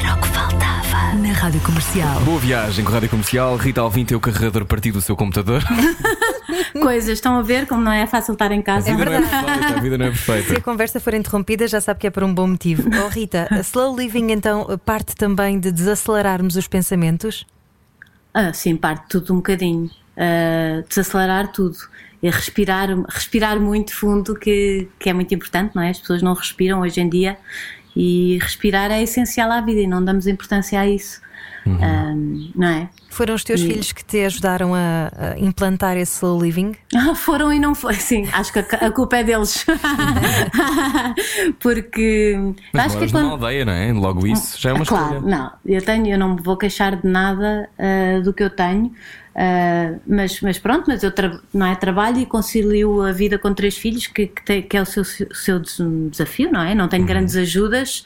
[0.00, 1.14] Era o que faltava.
[1.14, 2.20] Na Rádio Comercial.
[2.20, 3.56] Boa viagem com a Rádio Comercial.
[3.56, 5.62] Rita Alvim tem o carregador partido do seu computador.
[6.80, 8.90] Coisas, estão a ver como não é fácil estar em casa.
[8.92, 9.76] A vida não é perfeita.
[9.76, 10.58] A vida não é Se perfeita.
[10.58, 12.88] a conversa for interrompida, já sabe que é por um bom motivo.
[13.04, 17.46] Oh, Rita, a slow living então parte também de desacelerarmos os pensamentos?
[18.34, 19.90] Ah, sim, parte tudo um bocadinho.
[20.16, 21.76] Ah, desacelerar tudo.
[22.30, 25.90] Respirar, respirar muito fundo, que, que é muito importante, não é?
[25.90, 27.36] As pessoas não respiram hoje em dia
[27.96, 31.20] e respirar é essencial à vida e não damos importância a isso.
[31.80, 32.12] Ah,
[32.56, 32.88] não é?
[33.08, 36.74] Foram os teus E- filhos que te ajudaram a, a implantar esse slow living?
[36.94, 37.94] Ah, Foram e não foi.
[37.94, 39.64] Sim, acho que a, a culpa é deles.
[41.60, 42.36] Porque
[42.72, 43.92] Mas acho que moras quando- numa aldeia, não é?
[43.92, 45.36] Logo isso já é uma claro, escolha.
[45.36, 48.92] não, eu tenho, eu não me vou queixar de nada ah, do que eu tenho,
[49.34, 53.52] ah, mas, mas pronto, mas eu tra- não é trabalho e concilio a vida com
[53.54, 55.78] três filhos, que, que, tem- que é o seu, seu des-
[56.10, 56.74] desafio, não é?
[56.74, 58.04] Não tenho grandes ajudas.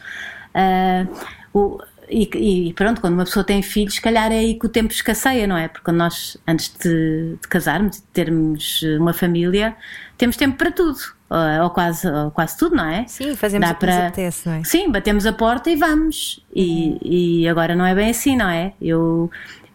[0.55, 1.07] ah,
[1.53, 4.68] o- e, e pronto, quando uma pessoa tem filhos, se calhar é aí que o
[4.68, 5.66] tempo escasseia, não é?
[5.66, 9.74] Porque quando nós, antes de, de casarmos e de termos uma família,
[10.16, 10.99] temos tempo para tudo,
[11.29, 13.05] ou, ou quase, ou quase tudo, não é?
[13.09, 14.62] Sim, fazemos Dá o que para- apetece, não é?
[14.62, 16.45] Sim, batemos a porta e vamos.
[16.55, 18.72] E, e agora não é bem assim, não é?
[18.81, 19.29] Eu,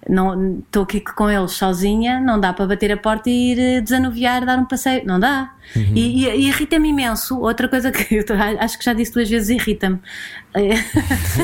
[0.10, 3.82] não estou aqui com eles sozinha, não dá para bater a porta e ir eh,
[3.82, 5.52] desanuviar, dar um passeio, não dá.
[5.76, 5.91] Uhum.
[5.95, 7.39] E, e- e irrita-me imenso.
[7.39, 9.99] Outra coisa que eu tô- acho que já disse duas vezes, irrita-me.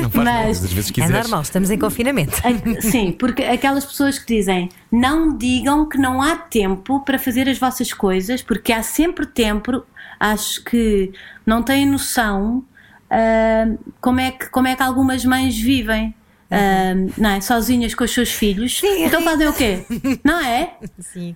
[0.02, 2.36] Não faz mal, Mas- às vezes É normal, estamos em confinamento.
[2.80, 7.58] Sim, porque aquelas pessoas que dizem não digam que não há tempo para fazer as
[7.58, 9.82] vossas coisas, porque há sempre tempo,
[10.18, 11.12] acho que
[11.46, 12.64] não têm noção
[13.10, 13.66] ah,
[14.00, 16.14] como, é que, como é que algumas mães vivem.
[16.50, 17.40] Ah, não é?
[17.40, 19.84] Sozinhas com os seus filhos, Sim, então fazem o quê?
[20.24, 20.72] Não é?
[21.00, 21.34] Sim.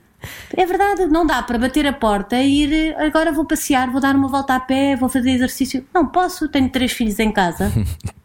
[0.57, 4.15] É verdade, não dá para bater a porta e ir agora vou passear, vou dar
[4.15, 5.85] uma volta a pé, vou fazer exercício.
[5.93, 7.73] Não posso, tenho três filhos em casa.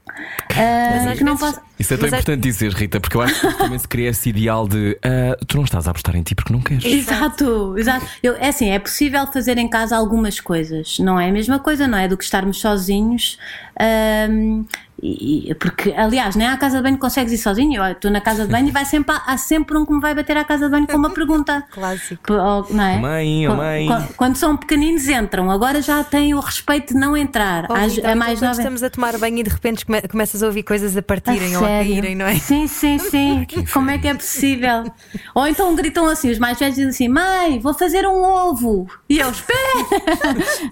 [0.56, 1.68] Ah, às que não vezes- posso.
[1.80, 4.10] Isso é tão Mas é- importante dizer, Rita, porque eu acho que também se cria
[4.10, 6.84] esse ideal de ah, tu não estás a apostar em ti porque não queres.
[6.86, 8.06] Exato, exato.
[8.24, 11.88] Eu, é assim, é possível fazer em casa algumas coisas, não é a mesma coisa,
[11.88, 12.08] não é?
[12.08, 13.38] Do que estarmos sozinhos.
[13.80, 14.64] ahm,
[15.00, 17.84] e- porque, aliás, nem à casa de banho consegues ir sozinho.
[17.84, 20.16] Eu estou na casa de banho e vai sempre, há sempre um que me vai
[20.16, 21.64] bater à casa de banho com uma pergunta.
[21.70, 22.34] Clássico.
[22.34, 22.98] Ou- Não é?
[22.98, 23.88] Mãe, oh, Qu- mãe.
[23.88, 27.68] qu- Quando são pequeninos entram, agora já têm o respeito de não entrar.
[27.70, 28.60] Oh, Às- então, a mais quando nova.
[28.60, 31.56] estamos a tomar banho e de repente come- começas a ouvir coisas a A partirem
[31.56, 32.36] ou a caírem, não é?
[32.40, 33.46] Sim, sim, sim.
[33.74, 34.92] Como é que é possível?
[35.36, 38.88] Ou então gritam assim, os mais velhos dizem assim: Mãe, vou fazer um ovo.
[39.10, 39.58] E eu, espera!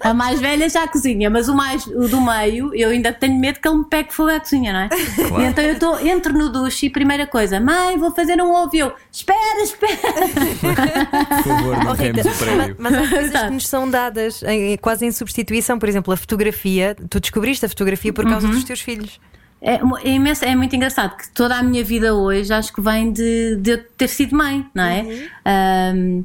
[0.02, 3.60] A mais velha já cozinha, mas o, mais, o do meio, eu ainda tenho medo
[3.60, 4.88] que ele me pegue fogo à cozinha, não é?
[4.88, 5.42] Claro.
[5.44, 8.70] Então eu tô, entro no duche e primeira coisa: Mãe, vou fazer um ovo.
[8.74, 9.96] E eu, espera, espera!
[9.96, 14.76] Por favor, não Oh, Rita, o mas, mas há coisas que nos são dadas em-
[14.76, 15.78] quase em substituição.
[15.78, 16.96] Por exemplo, a fotografia.
[17.08, 19.20] Tu descobriste a fotografia por causa dos teus filhos.
[19.60, 23.10] É, é imenso, é muito engraçado que toda a minha vida hoje acho que vem
[23.12, 25.06] de, de eu ter sido mãe, não é?
[25.44, 26.20] Ahm,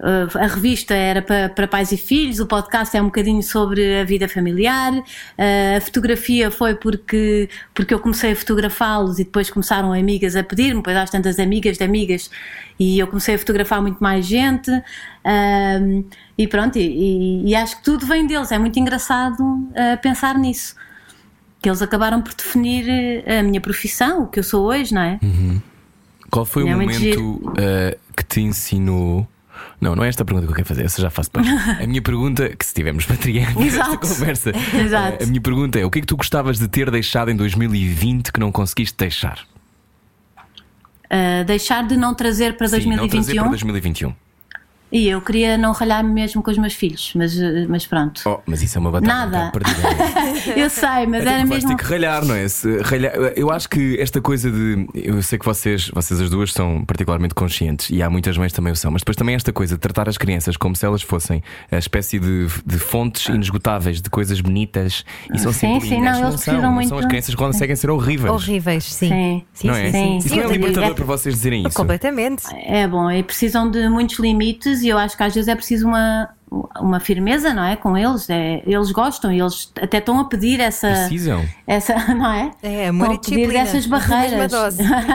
[0.00, 4.00] uh, a revista era para, para pais e filhos, o podcast é um bocadinho sobre
[4.00, 5.02] a vida familiar, uh,
[5.76, 10.76] a fotografia foi porque, porque eu comecei a fotografá-los e depois começaram amigas a pedir-me,
[10.76, 12.30] depois às tantas amigas de amigas,
[12.78, 14.70] e eu comecei a fotografar muito mais gente.
[15.24, 16.04] ahm,
[16.38, 20.38] e pronto, e, e- e acho que tudo vem deles, é muito engraçado uh, pensar
[20.38, 20.76] nisso
[21.60, 25.00] que eles acabaram por definir eh, a minha profissão, o que eu sou hoje, não
[25.00, 25.18] é?
[26.30, 29.26] Qual foi o É momento ah, que te ensinou?
[29.80, 31.46] Não, não é esta a pergunta que eu quero fazer, essa já faço depois.
[31.80, 33.98] A minha pergunta, que se tivermos bateria nesta Exato.
[33.98, 35.18] conversa, Exato.
[35.20, 37.36] ah, a minha pergunta é: o que é que tu gostavas de ter deixado em
[37.36, 39.46] 2020 que não conseguiste deixar?
[41.06, 43.42] Uh, deixar de não trazer para Sim, não trazer 2021.
[43.42, 44.14] para 2021.
[44.90, 47.34] E eu queria não ralhar-me mesmo com os meus filhos, mas,
[47.68, 48.20] mas pronto.
[48.24, 49.50] Oh, mas isso é uma batalha Nada.
[49.52, 49.76] perdida.
[50.56, 51.68] Eu sei, mas Até era vais mesmo.
[51.76, 52.46] ter que ralhar, não é?
[52.48, 54.86] Se ralhar- eu acho que esta coisa de.
[54.94, 58.72] Eu sei que vocês, vocês as duas são particularmente conscientes e há muitas mães também
[58.72, 61.42] o são, mas depois também esta coisa de tratar as crianças como se elas fossem
[61.70, 66.06] a espécie de, de fontes inesgotáveis de coisas bonitas e são Sim, sempre sim, não,
[66.10, 66.98] eles são, precisam não muito- são.
[66.98, 68.32] As crianças conseguem ser horríveis.
[68.32, 69.42] Horríveis, sim.
[69.52, 69.66] Sim.
[69.66, 69.90] Não é?
[69.90, 70.36] sim, Isso sim.
[70.36, 71.76] não é Sim, libertador é- para vocês dizerem isso.
[71.76, 72.44] Completamente.
[72.64, 75.86] É bom, e precisam de muitos limites e eu acho que às vezes é preciso
[75.86, 76.28] uma,
[76.80, 77.76] uma firmeza, não é?
[77.76, 78.30] Com eles.
[78.30, 80.88] É, eles gostam e eles até estão a pedir essa.
[80.88, 81.44] Precisam.
[81.66, 82.50] essa não é?
[82.62, 84.52] É, amor Estão a pedir dessas mesma barreiras.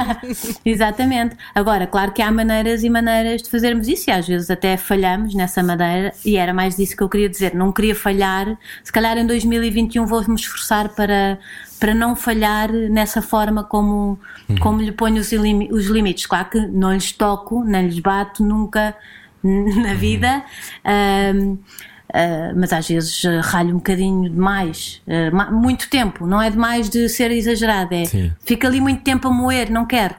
[0.66, 1.36] Exatamente.
[1.55, 5.34] Agora, claro que há maneiras e maneiras de fazermos isso e às vezes até falhamos
[5.34, 7.55] nessa maneira e era mais disso que eu queria dizer.
[7.55, 8.57] Não queria falhar.
[8.84, 11.39] Se calhar em 2021 vou-me esforçar para,
[11.80, 14.20] para não falhar nessa forma como,
[14.59, 16.26] como lhe ponho os, os limites.
[16.26, 18.95] Claro que não lhes toco, nem lhes bato nunca
[19.82, 20.44] na vida.
[20.86, 21.58] Uh,
[22.58, 27.08] mas às vezes uh, ralho um bocadinho demais, uh, muito tempo, não é demais de
[27.08, 28.34] ser exagerado, é Sim.
[28.44, 30.16] fica ali muito tempo a moer, não quero.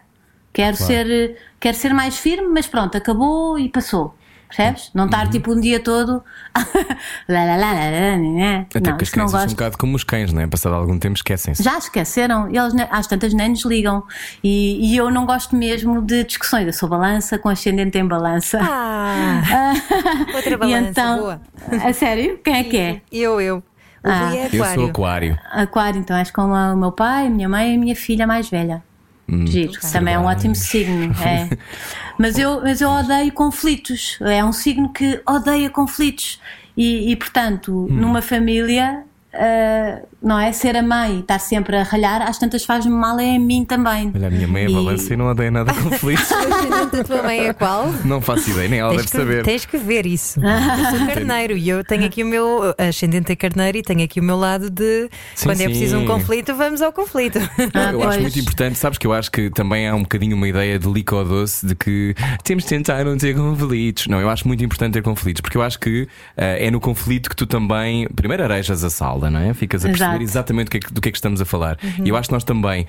[0.54, 0.92] Quero, Claro.
[0.92, 4.14] ser, quero ser mais firme, mas pronto, acabou e passou.
[4.54, 4.90] Percebes?
[4.94, 5.10] Não Uhum.
[5.10, 6.22] estar tipo um dia todo.
[7.28, 7.72] lá, lá, lá,
[8.18, 8.66] né?
[8.68, 10.46] Até não, porque as crianças são um bocado como os cães, não é?
[10.46, 11.62] Passado algum tempo esquecem-se.
[11.62, 14.02] Já esqueceram, eles ne- às tantas nem nos ligam.
[14.44, 16.66] E, e eu não gosto mesmo de discussões.
[16.66, 18.58] Eu sou balança com ascendente em balança.
[18.62, 19.72] Ah,
[20.34, 21.40] outra e balança, então, boa.
[21.84, 22.38] a sério?
[22.44, 23.00] Quem é que é?
[23.10, 23.62] Eu, eu.
[24.04, 24.34] Ah.
[24.34, 25.38] É Eu sou aquário.
[25.52, 26.00] aquário.
[26.00, 28.82] Então és como o meu pai, a minha mãe e a minha filha mais velha.
[29.32, 29.46] Hum.
[29.46, 31.12] Giro, também é um ótimo signo.
[31.24, 31.48] É.
[32.18, 34.18] Mas, eu, mas eu odeio conflitos.
[34.20, 36.38] É um signo que odeia conflitos.
[36.76, 37.94] E, e, portanto, Hum.
[37.94, 39.02] numa família,
[39.32, 40.52] ah, não é?
[40.52, 43.64] Ser a mãe e estar sempre a ralhar, às tantas faz-me mal é a mim
[43.64, 44.10] também.
[44.14, 47.22] Olha, a minha mãe é E- balança e não odeia nada com ascendente da tua
[47.22, 47.92] mãe é qual?
[48.04, 49.44] não faço ideia, nem ela Tens deve que, saber.
[49.44, 50.40] tens que ver isso.
[50.42, 54.20] Eu sou carneiro e eu tenho aqui o meu ascendente é carneiro e tenho aqui
[54.20, 56.02] o meu lado de Sim, quando é preciso sim.
[56.02, 57.38] um conflito, vamos ao conflito.
[57.74, 58.10] Ah, eu pois.
[58.10, 60.86] acho muito importante, sabes que eu acho que também há um bocadinho uma ideia de
[61.24, 62.14] doce de que
[62.44, 64.06] temos de tentar não ter conflitos.
[64.06, 66.06] Não, eu acho muito importante ter conflitos, porque eu acho que
[66.36, 69.54] eh, é no conflito que tu também, primeiro arejas a sala, não é?
[69.54, 71.44] Ficas a perceber perceber exatamente do que, é que, do que é que estamos a
[71.44, 71.78] falar.
[71.82, 72.06] Uhum.
[72.06, 72.86] E eu acho que nós também,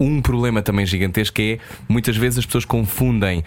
[0.00, 3.44] um, um problema também gigantesco é muitas vezes as pessoas confundem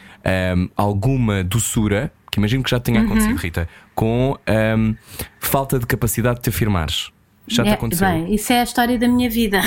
[0.55, 3.05] um, alguma doçura, que imagino que já tenha Uhum.
[3.05, 4.38] acontecido, Rita, com
[4.78, 4.95] um,
[5.39, 7.10] falta de capacidade de te afirmares.
[7.47, 8.08] Já te É, aconteceu?
[8.08, 9.62] Bem, isso é a história da minha vida.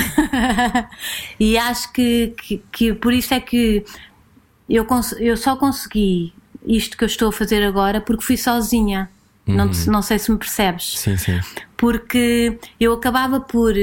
[1.39, 3.83] e acho que, que, que por isso é que
[4.69, 4.85] eu,
[5.19, 6.33] eu só consegui
[6.65, 9.09] isto que eu estou a fazer agora porque fui sozinha.
[9.45, 10.97] Não, te- não sei se me percebes.
[10.99, 11.39] Sim, sim.
[11.75, 13.73] Porque eu acabava por.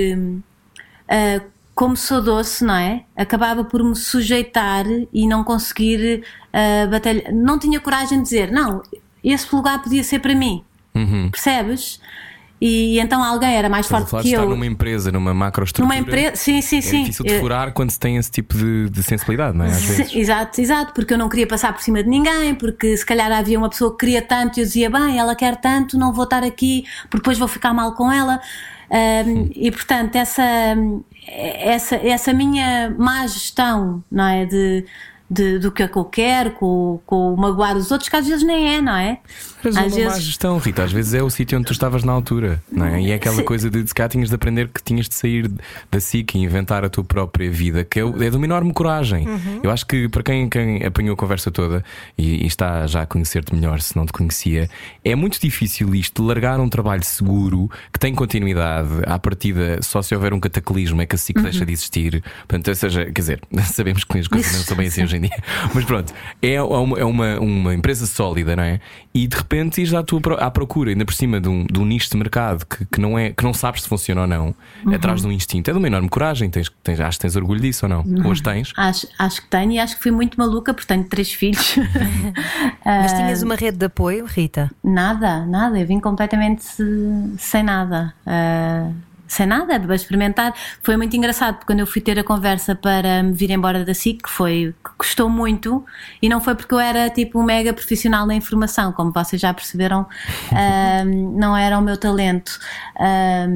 [1.08, 1.40] ah,
[1.74, 3.04] como sou doce, não é?
[3.16, 7.32] Acabava por me sujeitar e não conseguir ah, batalhar.
[7.32, 8.82] Não tinha coragem de dizer, não,
[9.22, 10.64] esse lugar podia ser para mim.
[10.94, 11.30] Uhum.
[11.30, 12.00] Percebes?
[12.60, 14.50] E então alguém era mais Estás a forte falar que de estar eu.
[14.50, 15.86] numa empresa, numa macroestrutura.
[15.94, 17.00] Numa empresa, sim, sim, É sim.
[17.02, 19.72] difícil de furar quando se tem esse tipo de, de sensibilidade, não é?
[19.74, 23.30] Sim, exato, exato, porque eu não queria passar por cima de ninguém, porque se calhar
[23.30, 26.24] havia uma pessoa que queria tanto e eu dizia, bem, ela quer tanto, não vou
[26.24, 28.40] estar aqui, porque depois vou ficar mal com ela.
[28.90, 30.42] Um, e portanto, essa,
[31.26, 34.46] essa, essa minha má gestão, não é?
[34.46, 34.84] De,
[35.30, 38.26] de- do que é que eu quero, com, com o magoar os outros, que às
[38.26, 39.18] vezes nem é, não é?
[39.62, 42.12] Mas às uma má gestão, Rita, às vezes é o sítio onde tu estavas na
[42.12, 43.00] altura, não é?
[43.00, 43.44] E é aquela Sim.
[43.44, 45.50] coisa de se cá tinhas de aprender que tinhas de sair
[45.90, 49.26] da SIC e inventar a tua própria vida, que é, é de uma enorme coragem.
[49.62, 51.84] Eu acho que para quem, quem apanhou a conversa toda
[52.16, 54.68] e, e está já a conhecer-te melhor, se não te conhecia,
[55.04, 60.14] é muito difícil isto, largar um trabalho seguro, que tem continuidade, à partida, só se
[60.14, 62.22] houver um cataclismo é que a SIC deixa de existir.
[62.46, 65.20] Portanto, ou seja, quer dizer, sabemos que as coisas não são bem assim hoje em
[65.22, 65.42] dia,
[65.74, 68.80] mas pronto, é uma, é uma, uma empresa sólida, não é?
[69.14, 71.84] E de repente ires à, tua, à procura, ainda por cima de um, de um
[71.84, 74.54] nicho de mercado que, que, não é, que não sabes se funciona ou não,
[74.92, 76.50] atrás de um instinto, é de uma enorme coragem.
[76.50, 78.04] Tens, tens, acho que tens orgulho disso ou não?
[78.28, 78.72] Hoje tens?
[78.76, 81.76] Acho, acho que tenho e acho que fui muito maluca, porque tenho três filhos.
[82.84, 84.70] Mas tinhas uma rede de apoio, Rita?
[84.82, 88.12] Nada, nada, eu vim completamente se- sem nada.
[88.26, 88.90] ah,
[89.28, 90.54] sem nada, para experimentar.
[90.82, 93.94] Foi muito engraçado, porque quando eu fui ter a conversa para me vir embora da
[93.94, 95.84] SIC, que foi que custou muito,
[96.20, 99.52] e não foi porque eu era tipo um mega profissional na informação, como vocês já
[99.52, 100.06] perceberam,
[100.52, 102.58] ah, não era o meu talento.
[102.98, 103.46] Ah,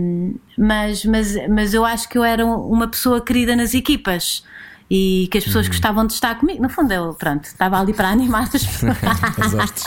[0.57, 4.45] mas, mas, mas eu acho que eu era uma pessoa querida nas equipas.
[4.95, 6.61] E que as pessoas gostavam de estar comigo.
[6.63, 8.99] No fundo, eu, pronto, estava ali para animar as pessoas.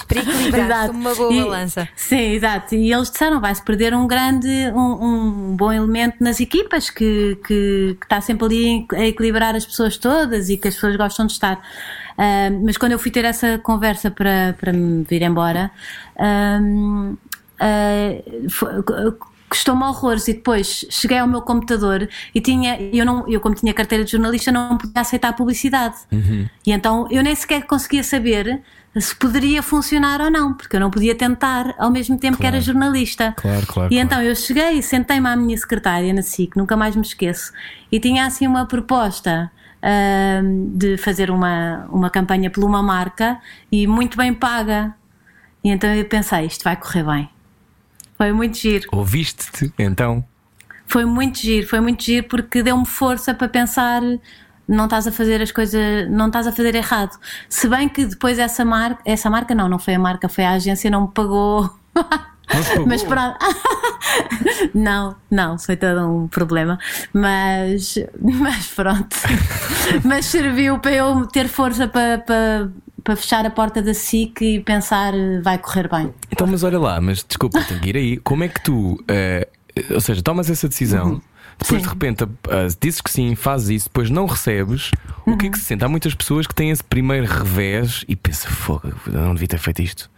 [0.07, 0.87] Para equilibrar Exato.
[0.87, 1.87] como uma boa E- balança.
[1.95, 2.73] Sim, exato.
[2.73, 5.05] E eles disseram: vai-se perder um grande, um,
[5.51, 9.95] um bom elemento nas equipas que, que, que está sempre ali a equilibrar as pessoas
[9.95, 11.61] todas e que as pessoas gostam de estar.
[12.17, 15.69] Ah, mas quando eu fui ter essa conversa para, para me vir embora,
[16.17, 16.59] ah,
[18.49, 18.83] foi-
[19.55, 23.73] custou-me horrores e depois cheguei ao meu computador e tinha eu não eu como tinha
[23.73, 25.95] carteira de jornalista não podia aceitar publicidade.
[26.65, 28.61] E então eu nem sequer conseguia saber
[28.97, 32.57] se poderia funcionar ou não porque eu não podia tentar ao mesmo tempo que era
[32.57, 32.65] Claro.
[32.65, 33.33] jornalista.
[33.37, 34.05] Claro, claro, e claro.
[34.05, 37.51] então eu cheguei e sentei-me à minha secretária na SIC nunca mais me esqueço
[37.91, 39.49] e tinha assim uma proposta
[39.81, 43.39] ahm, de fazer uma, uma campanha por uma marca
[43.71, 44.93] e muito bem paga.
[45.63, 47.29] E então eu pensei isto vai correr bem
[48.17, 50.23] foi muito giro Ouviste-te então?
[50.87, 54.01] foi muito giro, foi muito giro porque deu-me força para pensar
[54.67, 57.17] não estás a fazer as coisas, não estás a fazer errado.
[57.47, 60.53] Se bem que depois essa marca, essa marca não, não foi a marca, foi a
[60.53, 61.69] agência, não me pagou.
[61.93, 62.85] Pagou?
[62.87, 63.37] Mas pronto.
[64.73, 66.79] não, não, foi todo um problema.
[67.11, 69.15] Mas, mas pronto.
[70.03, 72.71] mas serviu para eu ter força para, para,
[73.05, 76.11] para fechar a porta da SIC e pensar vai correr bem.
[76.31, 78.17] Então, mas olha lá, mas desculpa, tenho que ir aí.
[78.17, 79.47] Como é que tu, eh,
[79.91, 81.21] ou seja, tomas essa decisão,
[81.59, 81.93] depois de Sim.
[81.93, 84.89] repente ah, dizes que sim, fazes isso, depois não recebes,
[85.23, 85.85] o que é que se sente?
[85.85, 89.59] Há muitas pessoas que têm esse primeiro revés e pensam, fogo, eu não devia ter
[89.59, 90.09] feito isto.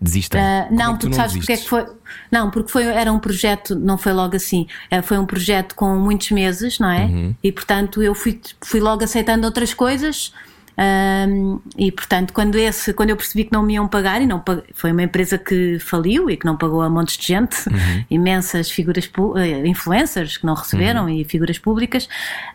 [0.00, 0.40] Desistem.
[0.40, 1.84] Ah, é não, tu porque sabes porque é que foi.
[2.30, 4.66] Não, porque foi, era um projeto, não foi logo assim.
[4.90, 7.06] Eh, Foi um projeto com muitos meses, não é?
[7.06, 7.34] Uhum.
[7.42, 10.32] E portanto eu fui, fui logo aceitando outras coisas.
[10.76, 14.42] Ahm, e portanto, quando, esse, quando eu percebi que não me iam pagar, e não
[14.74, 18.04] foi uma empresa que faliu e que não pagou a montes de gente, Uhum.
[18.10, 21.08] imensas figuras, eh, influencers que não receberam Uhum.
[21.10, 22.08] e figuras públicas,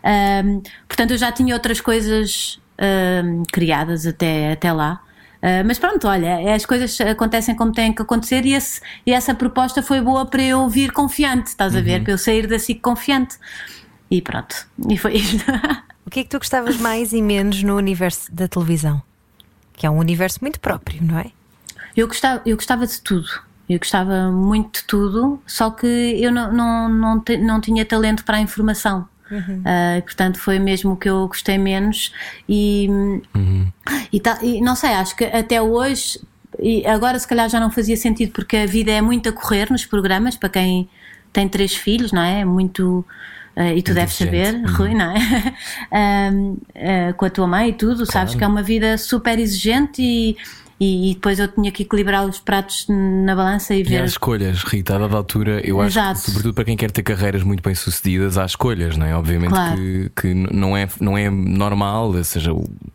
[0.04, 5.00] ahm, portanto eu já tinha outras coisas ahm, criadas até, até lá.
[5.42, 9.34] Uh, mas pronto, olha, as coisas acontecem como têm que acontecer e, esse- e essa
[9.34, 11.84] proposta foi boa para eu vir confiante, estás a Uhum.
[11.84, 12.02] ver?
[12.02, 13.36] Para eu sair da SIC confiante.
[14.10, 14.54] E pronto,
[14.88, 15.42] e foi isto.
[16.10, 19.00] O que é que tu gostavas mais e menos no universo da televisão?
[19.74, 21.26] Que é um universo muito próprio, não é?
[21.96, 23.28] eu, gostava, eu gostava de tudo.
[23.68, 28.24] Eu gostava muito de tudo, só que eu não, não, não, te- não tinha talento
[28.24, 29.08] para a informação.
[29.30, 32.12] Uh, e, portanto, foi mesmo o que eu gostei menos.
[32.48, 32.88] E,
[34.12, 36.18] e, tá- e não sei, acho que até hoje,
[36.58, 39.70] e agora se calhar já não fazia sentido, porque a vida é muito a correr
[39.70, 40.88] nos programas, para quem
[41.32, 42.44] tem três filhos, não é?
[42.44, 43.06] Muito.
[43.60, 44.72] Uh, e tu deves saber, exigente.
[44.72, 45.54] Rui, não é?
[46.32, 50.00] Um, uh, com a tua mãe e tudo, sabes que é uma vida super exigente
[50.00, 50.36] e,
[50.80, 54.00] e, e depois eu tinha que equilibrar os pratos na balança e E ver.
[54.02, 56.20] há escolhas, Rita, a dada altura, eu acho Exato.
[56.20, 59.14] que, sobretudo para quem quer ter carreiras muito bem sucedidas, há escolhas, não é?
[59.14, 59.76] Obviamente Claro.
[59.76, 62.50] que, que não, é, não é normal, ou seja,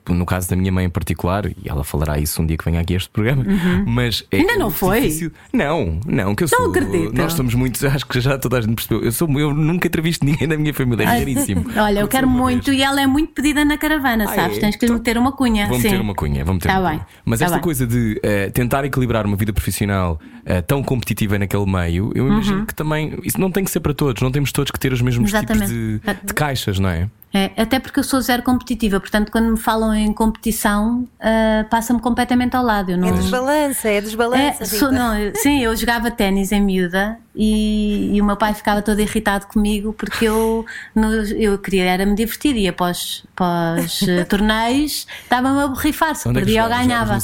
[0.09, 2.79] no caso da minha mãe em particular, e ela falará isso um dia que venha
[2.81, 3.45] aqui a este programa,
[3.85, 4.41] mas é Uhum.
[4.41, 5.01] Ainda não muito foi?
[5.01, 5.31] difícil.
[5.53, 6.69] Não, não, que eu Não sou.
[6.69, 7.13] acredito.
[7.15, 9.03] Nós somos muitos, acho que já toda a gente percebeu.
[9.03, 11.65] Eu, sou, eu nunca entrevisto ninguém da minha família, é raríssimo.
[11.77, 12.79] Olha, eu quero muito vez.
[12.79, 14.57] e ela é muito pedida na caravana, Ah, sabes?
[14.57, 14.59] é?
[14.61, 15.67] Tens que lhe meter uma cunha.
[15.67, 17.07] Vou meter uma cunha, vou meter Tá uma bem, cunha.
[17.25, 17.63] Mas tá esta bem.
[17.63, 22.65] coisa de eh, tentar equilibrar uma vida profissional eh, tão competitiva naquele meio, eu imagino
[22.67, 25.01] que também isso não tem que ser para todos, não temos todos que ter os
[25.01, 25.63] mesmos tipos Uhum.
[25.63, 26.01] Exatamente.
[26.21, 27.09] de, de caixas, não é?
[27.33, 31.99] É, até porque eu sou zero competitiva, portanto, quando me falam em competição, ah, passa-me
[31.99, 32.91] completamente ao lado.
[32.91, 34.63] Eu não, É desbalança, é desbalança.
[34.63, 38.53] É, sou- não, eu- sim, eu jogava ténis em miúda e, e o meu pai
[38.53, 40.65] ficava todo irritado comigo porque eu,
[40.95, 46.29] no- eu queria era me divertir e após, após eh, torneios estava-me a borrifar, se
[46.29, 47.19] é perdia ou ganhava.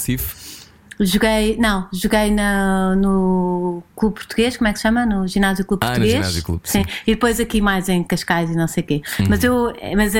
[1.02, 1.06] No?
[1.06, 5.06] Joguei, não, joguei na- no Clube Português, como é que se chama?
[5.06, 6.14] No Ginásio Clube Ah, no Português.
[6.18, 6.80] Ginásio Clube, sim.
[6.80, 6.86] Uhum.
[7.08, 9.02] E depois aqui mais em Cascais e não sei o quê.
[9.30, 10.14] Mas eu, mas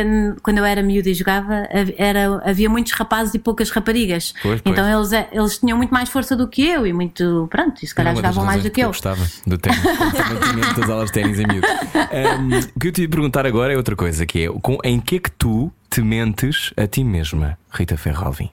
[0.44, 1.68] quando eu era miúda e jogava,
[1.98, 4.34] era, havia muitos rapazes e poucas raparigas.
[4.42, 4.74] Pois, pois.
[4.74, 7.88] Então eles, eh, eles tinham muito mais força do que eu e muito, pronto, e
[7.88, 8.88] se calhar jogavam mais do que eu.
[8.88, 9.82] gostava do ténis.
[10.12, 11.68] Também tinha muitas aulas de ténis em miúdo.
[11.68, 15.00] Um, o que eu te ia perguntar agora é outra coisa, que é com, em
[15.00, 18.50] que é que tu te mentes a ti mesma, Rita Ferralvin?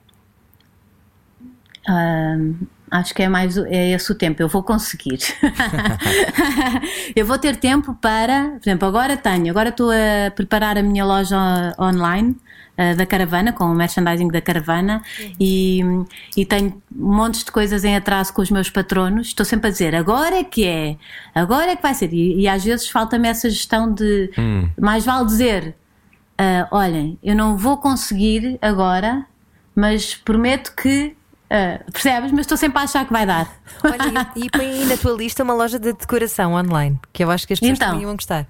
[2.91, 4.41] Acho que é mais é esse o tempo.
[4.41, 5.19] Eu vou conseguir.
[7.15, 11.05] eu vou ter tempo para, por exemplo, agora tenho, agora estou a preparar a minha
[11.05, 11.37] loja
[11.79, 12.35] online
[12.77, 15.01] ah, da caravana, com o merchandising da caravana
[15.39, 15.81] e,
[16.35, 19.27] e tenho montes de coisas em atraso com os meus patronos.
[19.27, 20.95] Estou sempre a dizer agora é que é,
[21.35, 22.13] agora é que vai ser.
[22.13, 24.31] E, e às vezes falta-me essa gestão de
[24.79, 25.75] mais vale dizer
[26.37, 29.25] ah, olhem, eu não vou conseguir agora,
[29.75, 31.18] mas prometo que.
[31.49, 32.31] Ah, percebes?
[32.31, 33.49] Mas estou sempre a achar que vai dar.
[33.83, 37.31] Olha, e, e põe aí na tua lista uma loja de decoração online, que eu
[37.31, 37.89] acho que as pessoas Então.
[37.89, 38.45] também iam gostar.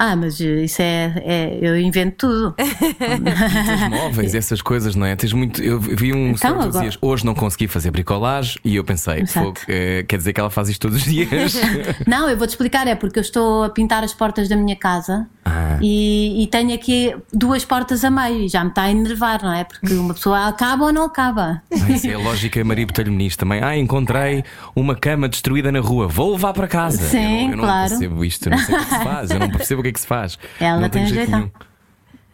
[0.00, 2.54] Ah, mas isso é, é- Eu invento tudo.
[2.58, 5.14] Os móveis, essas coisas, não é?
[5.16, 5.62] Tens muito.
[5.62, 8.76] Eu vi um Então, story que tu agora- dizias, hoje não consegui fazer bricolagem e
[8.76, 9.46] eu pensei, Exato.
[9.46, 11.54] "Fogo, eh, quer dizer que ela faz isto todos os dias.
[12.06, 15.26] Não, eu vou-te explicar, é porque eu estou a pintar as portas da minha casa
[15.44, 15.78] Ah.
[15.80, 19.52] e, e tenho aqui duas portas a meio e já me está a enervar, não
[19.52, 19.64] é?
[19.64, 21.62] Porque uma pessoa acaba ou não acaba.
[21.72, 23.62] Ah, Isso é a lógica Maria Botelho Muniz também.
[23.62, 24.42] Ah, encontrei
[24.74, 26.98] uma cama destruída na rua, vou levar para casa.
[27.08, 27.88] Sim, eu não, eu não claro.
[27.90, 30.00] percebo isto, não sei o que se faz, eu não percebo o que é que
[30.00, 30.38] se faz.
[30.58, 31.50] Ela não tem tenho jeito jeitão.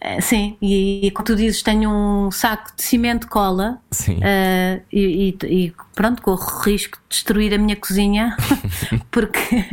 [0.01, 4.21] É, Sim, e, e como tu dizes, tenho um saco de cimento cola Sim.
[4.23, 8.37] eh, e, e- e pronto, corro risco de destruir a minha cozinha
[9.11, 9.65] porque,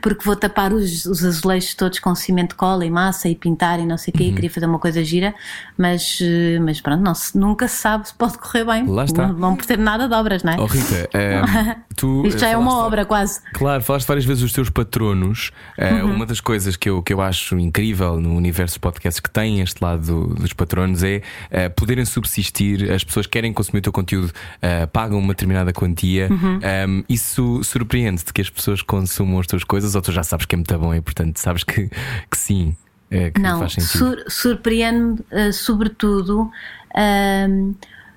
[0.00, 3.84] porque vou tapar os, os azulejos todos com cimento cola e massa e pintar e
[3.84, 4.24] não sei o Uhum.
[4.24, 5.34] quê, e queria fazer uma coisa gira,
[5.76, 8.86] mas, eh, mas pronto, não nunca se sabe se pode correr bem.
[8.86, 9.26] Lá está.
[9.28, 10.56] Não, não ter nada de obras, não é?
[10.60, 12.24] Oh Rita, ehm, tu.
[12.26, 13.40] Isto já eh, é uma obra quase.
[13.52, 15.50] Claro, falaste várias vezes dos teus patronos.
[15.76, 16.14] Eh, Uhum.
[16.14, 19.60] Uma das coisas que eu, que eu acho incrível no universo dos podcasts que tem
[19.60, 22.90] este lado do- dos patronos é eh, poderem subsistir.
[22.92, 26.28] As pessoas que querem consumir o teu conteúdo, eh, pagam uma determinada quantia.
[26.30, 26.58] Uhum.
[26.88, 30.54] Um, isso surpreende-te que as pessoas consumam as tuas coisas ou tu já sabes que
[30.54, 31.88] é muito bom e portanto sabes que,
[32.30, 32.76] que sim,
[33.10, 33.98] eh, que Não, faz sentido.
[33.98, 36.50] sur- surpreende-me, eh, sobretudo,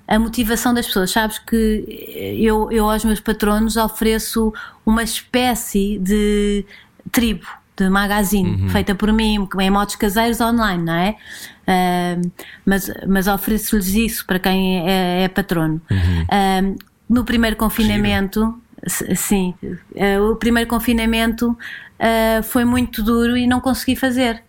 [0.08, 1.10] a motivação das pessoas.
[1.10, 1.84] Sabes que
[2.40, 4.52] eu, eu aos meus patronos ofereço
[4.84, 6.64] uma espécie de
[7.10, 7.46] tribo,
[7.76, 11.16] de magazine, feita por mim, em modos caseiros online, não é?
[11.68, 12.30] Ahm,
[12.64, 15.80] mas mas ofereço-lhes isso para quem é, é patrono.
[16.30, 16.76] Ahm,
[17.08, 18.60] no primeiro confinamento.
[19.16, 19.54] Sim,
[19.94, 21.56] eh, o primeiro confinamento
[21.98, 24.42] eh, foi muito duro e não consegui fazer.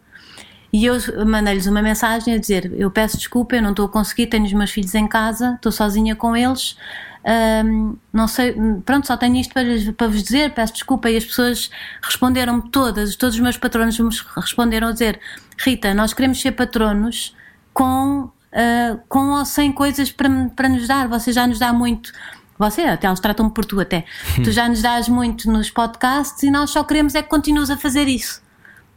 [0.71, 0.95] E eu
[1.25, 4.53] mandei-lhes uma mensagem a dizer: Eu peço desculpa, eu não estou a conseguir, tenho os
[4.53, 6.77] meus filhos em casa, estou sozinha com eles,
[7.25, 8.53] ahm, não sei,
[8.85, 9.63] pronto, só tenho isto para,
[9.95, 11.09] para vos dizer, peço desculpa.
[11.09, 11.69] E as pessoas
[12.01, 15.19] responderam-me todas, todos os meus patronos me responderam a dizer:
[15.57, 17.35] Rita, nós queremos ser patronos
[17.73, 22.11] com, ah, com ou sem coisas para, para nos dar, você já nos dá muito.
[22.57, 24.05] Você, até eles tratam-me por tu até.
[24.43, 27.77] tu já nos dás muito nos podcasts e nós só queremos é que continues a
[27.77, 28.41] fazer isso.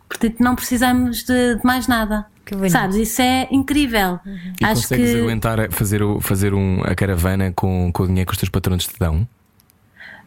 [0.08, 2.26] Portanto, não precisamos de, de mais nada.
[2.44, 2.72] Que bonito.
[2.72, 2.96] Sabes?
[2.96, 4.18] Isso é incrível.
[4.60, 5.20] E Acho consegues que.
[5.20, 8.50] aguentar a fazer, o, fazer um, a caravana com, com o dinheiro que os teus
[8.50, 9.26] patronos te dão?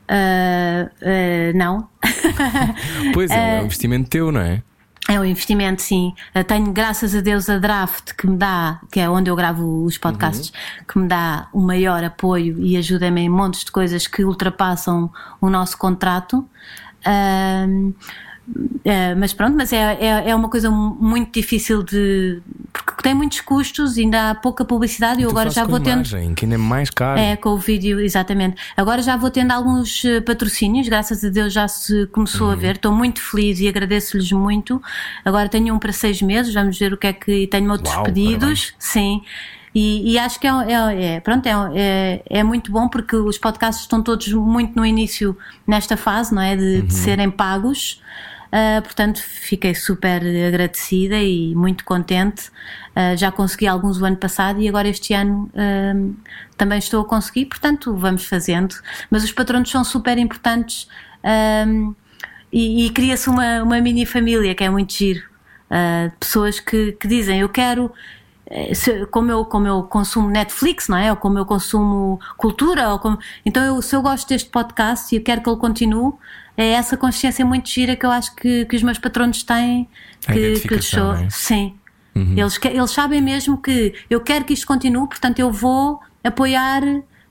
[0.07, 1.87] ah, ah, não.
[3.13, 4.61] Pois é, é um investimento teu, não é?
[5.09, 6.13] É um investimento, sim.
[6.33, 9.83] Eu tenho, graças a Deus, a Draft, que me dá, que é onde eu gravo
[9.83, 10.51] os podcasts,
[10.87, 15.49] que me dá o maior apoio e ajuda-me em montes de coisas que ultrapassam o
[15.49, 16.47] nosso contrato.
[17.05, 17.93] Ahm,
[18.83, 22.41] Eh, mas pronto, mas é, é, é uma coisa muito difícil de.
[22.73, 25.93] porque tem muitos custos, ainda há pouca publicidade e eu agora já vou tendo.
[26.05, 27.17] imagem, que ainda é mais caro.
[27.19, 28.57] É, com o vídeo, exatamente.
[28.75, 32.53] Agora já vou tendo alguns eh, patrocínios, graças a Deus já se começou Uhum.
[32.53, 32.75] a ver.
[32.75, 34.81] Estou muito feliz e agradeço-lhes muito.
[35.23, 37.31] Agora tenho um para seis meses, vamos ver o que é que.
[37.43, 38.39] e Tenho outros Uau, pedidos,
[38.71, 38.75] parabéns.
[38.77, 39.21] sim.
[39.75, 43.39] E, e acho que é, é, é- pronto, é, é, é muito bom porque os
[43.39, 45.35] podcasts estão todos muito no início
[45.65, 46.55] nesta fase, não é?
[46.55, 47.99] De, de serem pagos.
[48.53, 52.49] Uh, portanto, fiquei super agradecida e muito contente.
[52.95, 56.15] Uh, já consegui alguns o ano passado e agora este ano um,
[56.55, 58.75] também estou a conseguir, portanto, vamos fazendo.
[59.09, 60.87] Mas os patronos são super importantes
[62.51, 65.23] e, e cria-se uma, uma mini família que é muito giro.
[65.71, 67.91] Uh, pessoas que, que dizem: Eu quero.
[68.45, 68.73] eh,
[69.09, 71.09] como eu, como eu consumo Netflix, não é?
[71.11, 73.17] Ou como eu consumo cultura, ou como...
[73.45, 76.13] então eu, se eu gosto deste podcast e eu quero que ele continue,
[76.57, 79.87] é essa consciência muito gira que eu acho que, que os meus patronos têm.
[80.21, 81.29] Que, que identificação, sou- é?
[81.29, 81.75] Sim.
[82.15, 86.81] Eles, que- eles sabem mesmo que eu quero que isto continue, portanto eu vou apoiar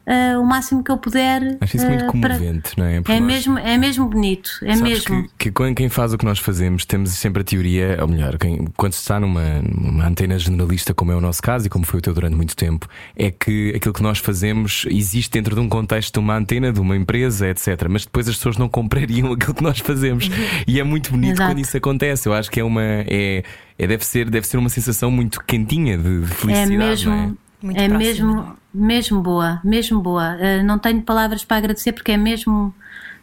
[0.06, 1.56] eh, o máximo que eu puder.
[1.60, 2.96] Acho isso muito para- comovente, não é?
[2.96, 5.28] É nós- mesmo, é mesmo bonito, é Sabes mesmo.
[5.38, 8.66] Que, que quem faz o que nós fazemos, temos sempre a teoria, ou melhor, quem,
[8.76, 11.98] quando se está numa, numa antena generalista, como é o nosso caso e como foi
[11.98, 12.86] o teu durante muito tempo,
[13.16, 16.80] é que aquilo que nós fazemos existe dentro de um contexto de uma antena, de
[16.80, 17.86] uma empresa, etc.
[17.88, 20.28] Mas depois as pessoas não comprariam aquilo que nós fazemos.
[20.66, 21.50] E é muito bonito Exato.
[21.50, 22.28] quando isso acontece.
[22.28, 22.82] Eu acho que é uma.
[22.82, 23.42] É,
[23.78, 26.76] é- deve, ser, deve ser uma sensação muito quentinha de, de É felicidade.
[26.76, 27.30] mesmo, é?
[27.62, 30.36] Muito é próximo, mesmo, mesmo boa, mesmo boa.
[30.40, 32.74] Eh, não tenho palavras para agradecer porque é mesmo,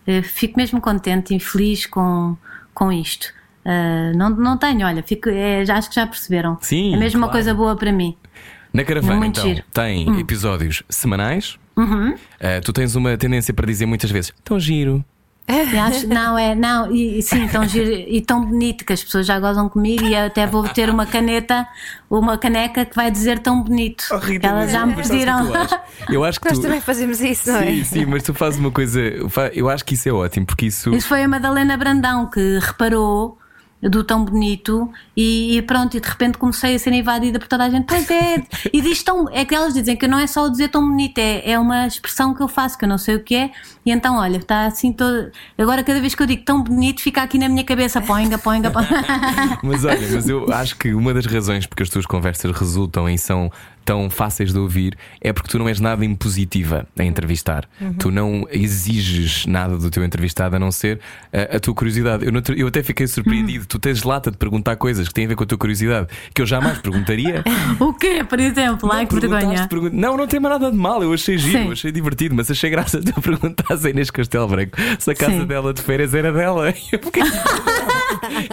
[0.07, 2.37] eh, fico mesmo contente e feliz com,
[2.73, 3.33] com isto.
[3.65, 6.57] Eh, não, não tenho, olha, fico, é, já, acho que já perceberam.
[6.61, 7.43] Sim, é mesmo uma claro.
[7.43, 8.15] coisa boa para mim.
[8.73, 9.61] Na caravana, então, giro.
[9.61, 9.71] Hum.
[9.73, 11.57] tem episódios semanais.
[11.75, 12.11] Uhum.
[12.11, 15.03] Uh, tu tens uma tendência para dizer muitas vezes: tão giro.
[15.49, 19.25] E acho- não, é, não, e, sim, tão giro e tão bonito que as pessoas
[19.25, 21.67] já gozam comigo e até vou ter uma caneta,
[22.07, 24.03] uma caneca que vai dizer tão bonito.
[24.43, 25.51] Elas já me pediram.
[26.07, 26.61] Eu acho que Nós tu.
[26.61, 27.65] também fazemos isso, não é?
[27.65, 29.01] Sim, sim, mas tu fazes uma coisa.
[29.51, 30.93] Eu acho que isso é ótimo, porque isso.
[30.93, 33.38] Isso foi a Madalena Brandão que reparou
[33.82, 37.63] do tão bonito e, e pronto, e de repente comecei a ser invadida por toda
[37.63, 37.86] a gente.
[37.86, 39.30] Pois é, e diz tão.
[39.32, 41.88] É que elas dizem que não é só o dizer tão bonito, é, é uma
[41.88, 43.51] expressão que eu faço que eu não sei o que é,
[43.86, 45.32] e então olha, está assim todo.
[45.57, 48.69] Agora cada vez que eu digo tão bonito, fica aqui na minha cabeça, poinga, poinga,
[48.69, 48.89] poinga.
[49.63, 53.17] Mas olha, mas eu acho que uma das razões porque as tuas conversas resultam e
[53.17, 53.51] são
[53.89, 57.67] tão fáceis de ouvir é porque tu não és nada impositiva a entrevistar.
[57.97, 60.99] Tu não exiges nada do teu entrevistado a não ser
[61.33, 62.23] a, a tua curiosidade.
[62.23, 63.65] Eu, eu até fiquei surpreendido.
[63.65, 66.39] Tu tens lata de perguntar coisas que têm a ver com a tua curiosidade que
[66.39, 67.43] eu jamais perguntaria.
[67.79, 68.91] o quê, por exemplo?
[68.91, 69.67] Ai, que vergonha.
[69.67, 71.01] pergun- Não, não tem nada de mal.
[71.01, 71.71] Eu achei giro, Sim.
[71.71, 75.31] achei divertido, mas achei graça de tu perguntares a Inês Castelo Branco se a casa
[75.31, 75.45] Sim.
[75.47, 76.69] dela de férias era dela.
[76.91, 77.23] Eu, fiquei-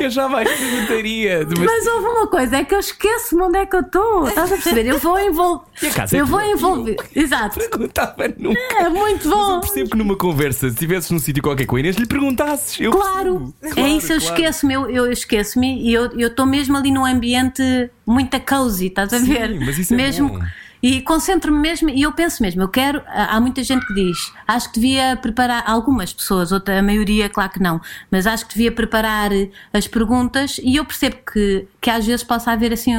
[0.00, 1.46] eu jamais perguntaria.
[1.46, 4.28] Mas, Mas houve uma coisa, é que eu esqueço-me onde é que eu estou.
[4.28, 4.86] Estás a perceber?
[4.86, 5.64] Eu vou envolver.
[5.82, 6.96] É Eu vou envolver.
[7.14, 7.58] Exato.
[7.58, 8.58] perguntava nunca.
[8.78, 9.54] É muito Mas bom.
[9.56, 12.80] eu percebo que numa conversa, se estivesses num sítio qualquer com a Inês, lhe perguntasses.
[12.80, 13.80] Eu Claro, percebo.
[13.86, 14.34] é isso, eu claro.
[14.34, 17.62] esqueço-me, eu, eu esqueço-me e eu estou mesmo ali num ambiente
[18.06, 19.60] muito cozy, estás a Sim, ver?
[19.60, 20.40] mas isso é mesmo, bom.
[20.82, 23.02] E concentro-me mesmo, e eu penso mesmo, eu quero.
[23.08, 27.50] Há muita gente que diz, acho que devia preparar, algumas pessoas, outra, a maioria, claro
[27.50, 29.30] que não, mas acho que devia preparar
[29.72, 32.92] as perguntas e eu percebo que, que às vezes possa haver assim.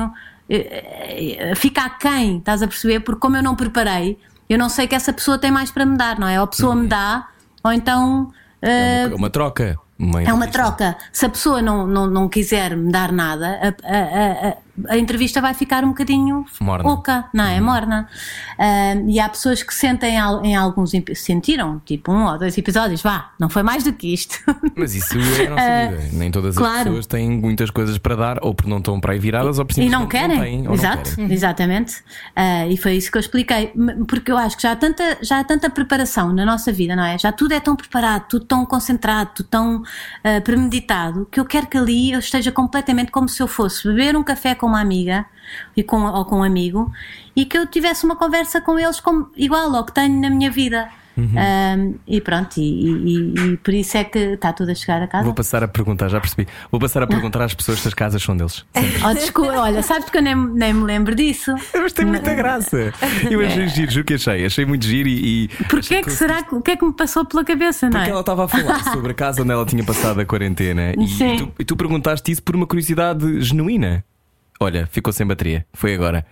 [0.49, 2.99] Eh, eh, Fica aquém, estás a perceber?
[3.01, 4.17] Porque como eu não preparei,
[4.49, 6.37] eu não sei que essa pessoa tem mais para me dar, não é?
[6.39, 7.27] Ou a pessoa me dá,
[7.63, 8.31] ou então.
[8.61, 9.77] eh, É uma, uma troca.
[9.99, 10.95] Uma é uma troca.
[11.11, 14.57] Se a pessoa não, não, não quiser me dar nada, a, a- a-
[14.87, 16.89] a entrevista vai ficar um bocadinho Morna.
[16.89, 17.59] oca, não é?
[17.59, 18.07] Morna.
[18.57, 20.91] Ah, e há pessoas que sentem em alguns.
[21.15, 24.37] sentiram, tipo, um ou dois episódios, vá, não foi mais do que isto.
[24.75, 26.09] Mas isso é a nossa vida.
[26.13, 26.85] Nem todas as claro.
[26.85, 29.77] pessoas têm muitas coisas para dar, ou porque não estão para aí viradas, ou por
[29.79, 31.33] E não querem, têm, ou não exato, querem.
[31.33, 31.95] exatamente.
[32.35, 33.73] Ah, e foi isso que eu expliquei.
[34.07, 37.03] Porque eu acho que já há, tanta, já há tanta preparação na nossa vida, não
[37.03, 37.17] é?
[37.17, 39.83] Já tudo é tão preparado, tudo tão concentrado, tudo tão
[40.23, 44.15] ah, premeditado, que eu quero que ali eu esteja completamente como se eu fosse beber
[44.15, 45.25] um café com uma amiga
[45.75, 46.91] e com, ou com um amigo
[47.35, 50.51] e que eu tivesse uma conversa com eles como, igual ao que tenho na minha
[50.51, 50.89] vida.
[51.17, 51.33] Uhum.
[51.35, 55.07] Ah, e pronto, e, e- e- por isso é que está tudo a chegar a
[55.07, 55.23] casa.
[55.23, 56.47] Vou passar a perguntar, já percebi.
[56.69, 58.63] Vou passar a perguntar às pessoas se as casas são deles.
[59.03, 61.55] Oh, desculpa, olha, sabes que eu nem, nem me lembro disso.
[61.73, 62.93] Mas tem muita graça.
[63.31, 64.45] Eu achei giro, juro que achei.
[64.45, 65.45] Achei muito giro e.
[65.45, 67.93] e Porquê é que será que, o que é que me passou pela cabeça, não
[67.93, 68.11] Porque é?
[68.11, 71.51] ela estava a falar sobre a casa onde ela tinha passado a quarentena e, tu,
[71.59, 74.03] e tu perguntaste isso por uma curiosidade genuína.
[74.59, 75.65] Olha, ficou sem bateria.
[75.73, 76.25] Foi agora.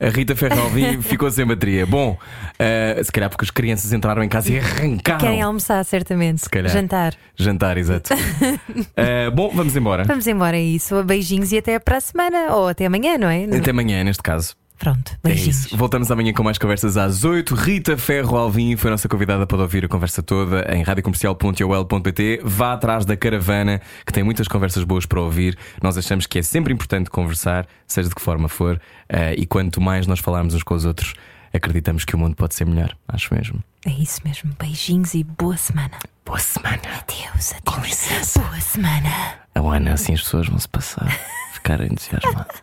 [0.00, 1.86] A Rita Ferralvim ficou sem bateria.
[1.86, 5.20] Bom, uh, se calhar porque as crianças entraram em casa e arrancaram.
[5.20, 6.40] Querem almoçar, certamente.
[6.40, 6.72] Se calhar.
[6.72, 7.14] Jantar.
[7.36, 8.12] Jantar, exato.
[8.14, 10.04] Uh, bom, vamos embora.
[10.04, 11.02] Vamos embora, é isso.
[11.04, 12.54] Beijinhos e até para a semana.
[12.54, 13.44] Ou até amanhã, não é?
[13.44, 14.56] Até amanhã, neste caso.
[14.78, 15.66] Pronto, É beijinhos.
[15.66, 15.76] isso.
[15.76, 17.54] Voltamos amanhã com mais conversas às 8.
[17.54, 22.40] Rita Ferro Alvim foi a nossa convidada para ouvir a conversa toda em radiocomercial.ol.pt.
[22.44, 25.58] Vá atrás da caravana, que tem muitas conversas boas para ouvir.
[25.82, 29.80] Nós achamos que é sempre importante conversar, seja de que forma for, eh, e quanto
[29.80, 31.14] mais nós falarmos uns com os outros,
[31.52, 32.96] acreditamos que o mundo pode ser melhor.
[33.08, 33.62] Acho mesmo.
[33.84, 34.52] É isso mesmo.
[34.58, 35.98] Beijinhos e boa semana.
[36.24, 36.76] Boa semana.
[36.76, 37.62] Adeus, adeus.
[37.64, 38.40] Com licença.
[38.40, 39.08] Boa semana.
[39.54, 41.08] A Ana, assim as pessoas vão se passar,
[41.54, 42.62] ficar entusiasmadas.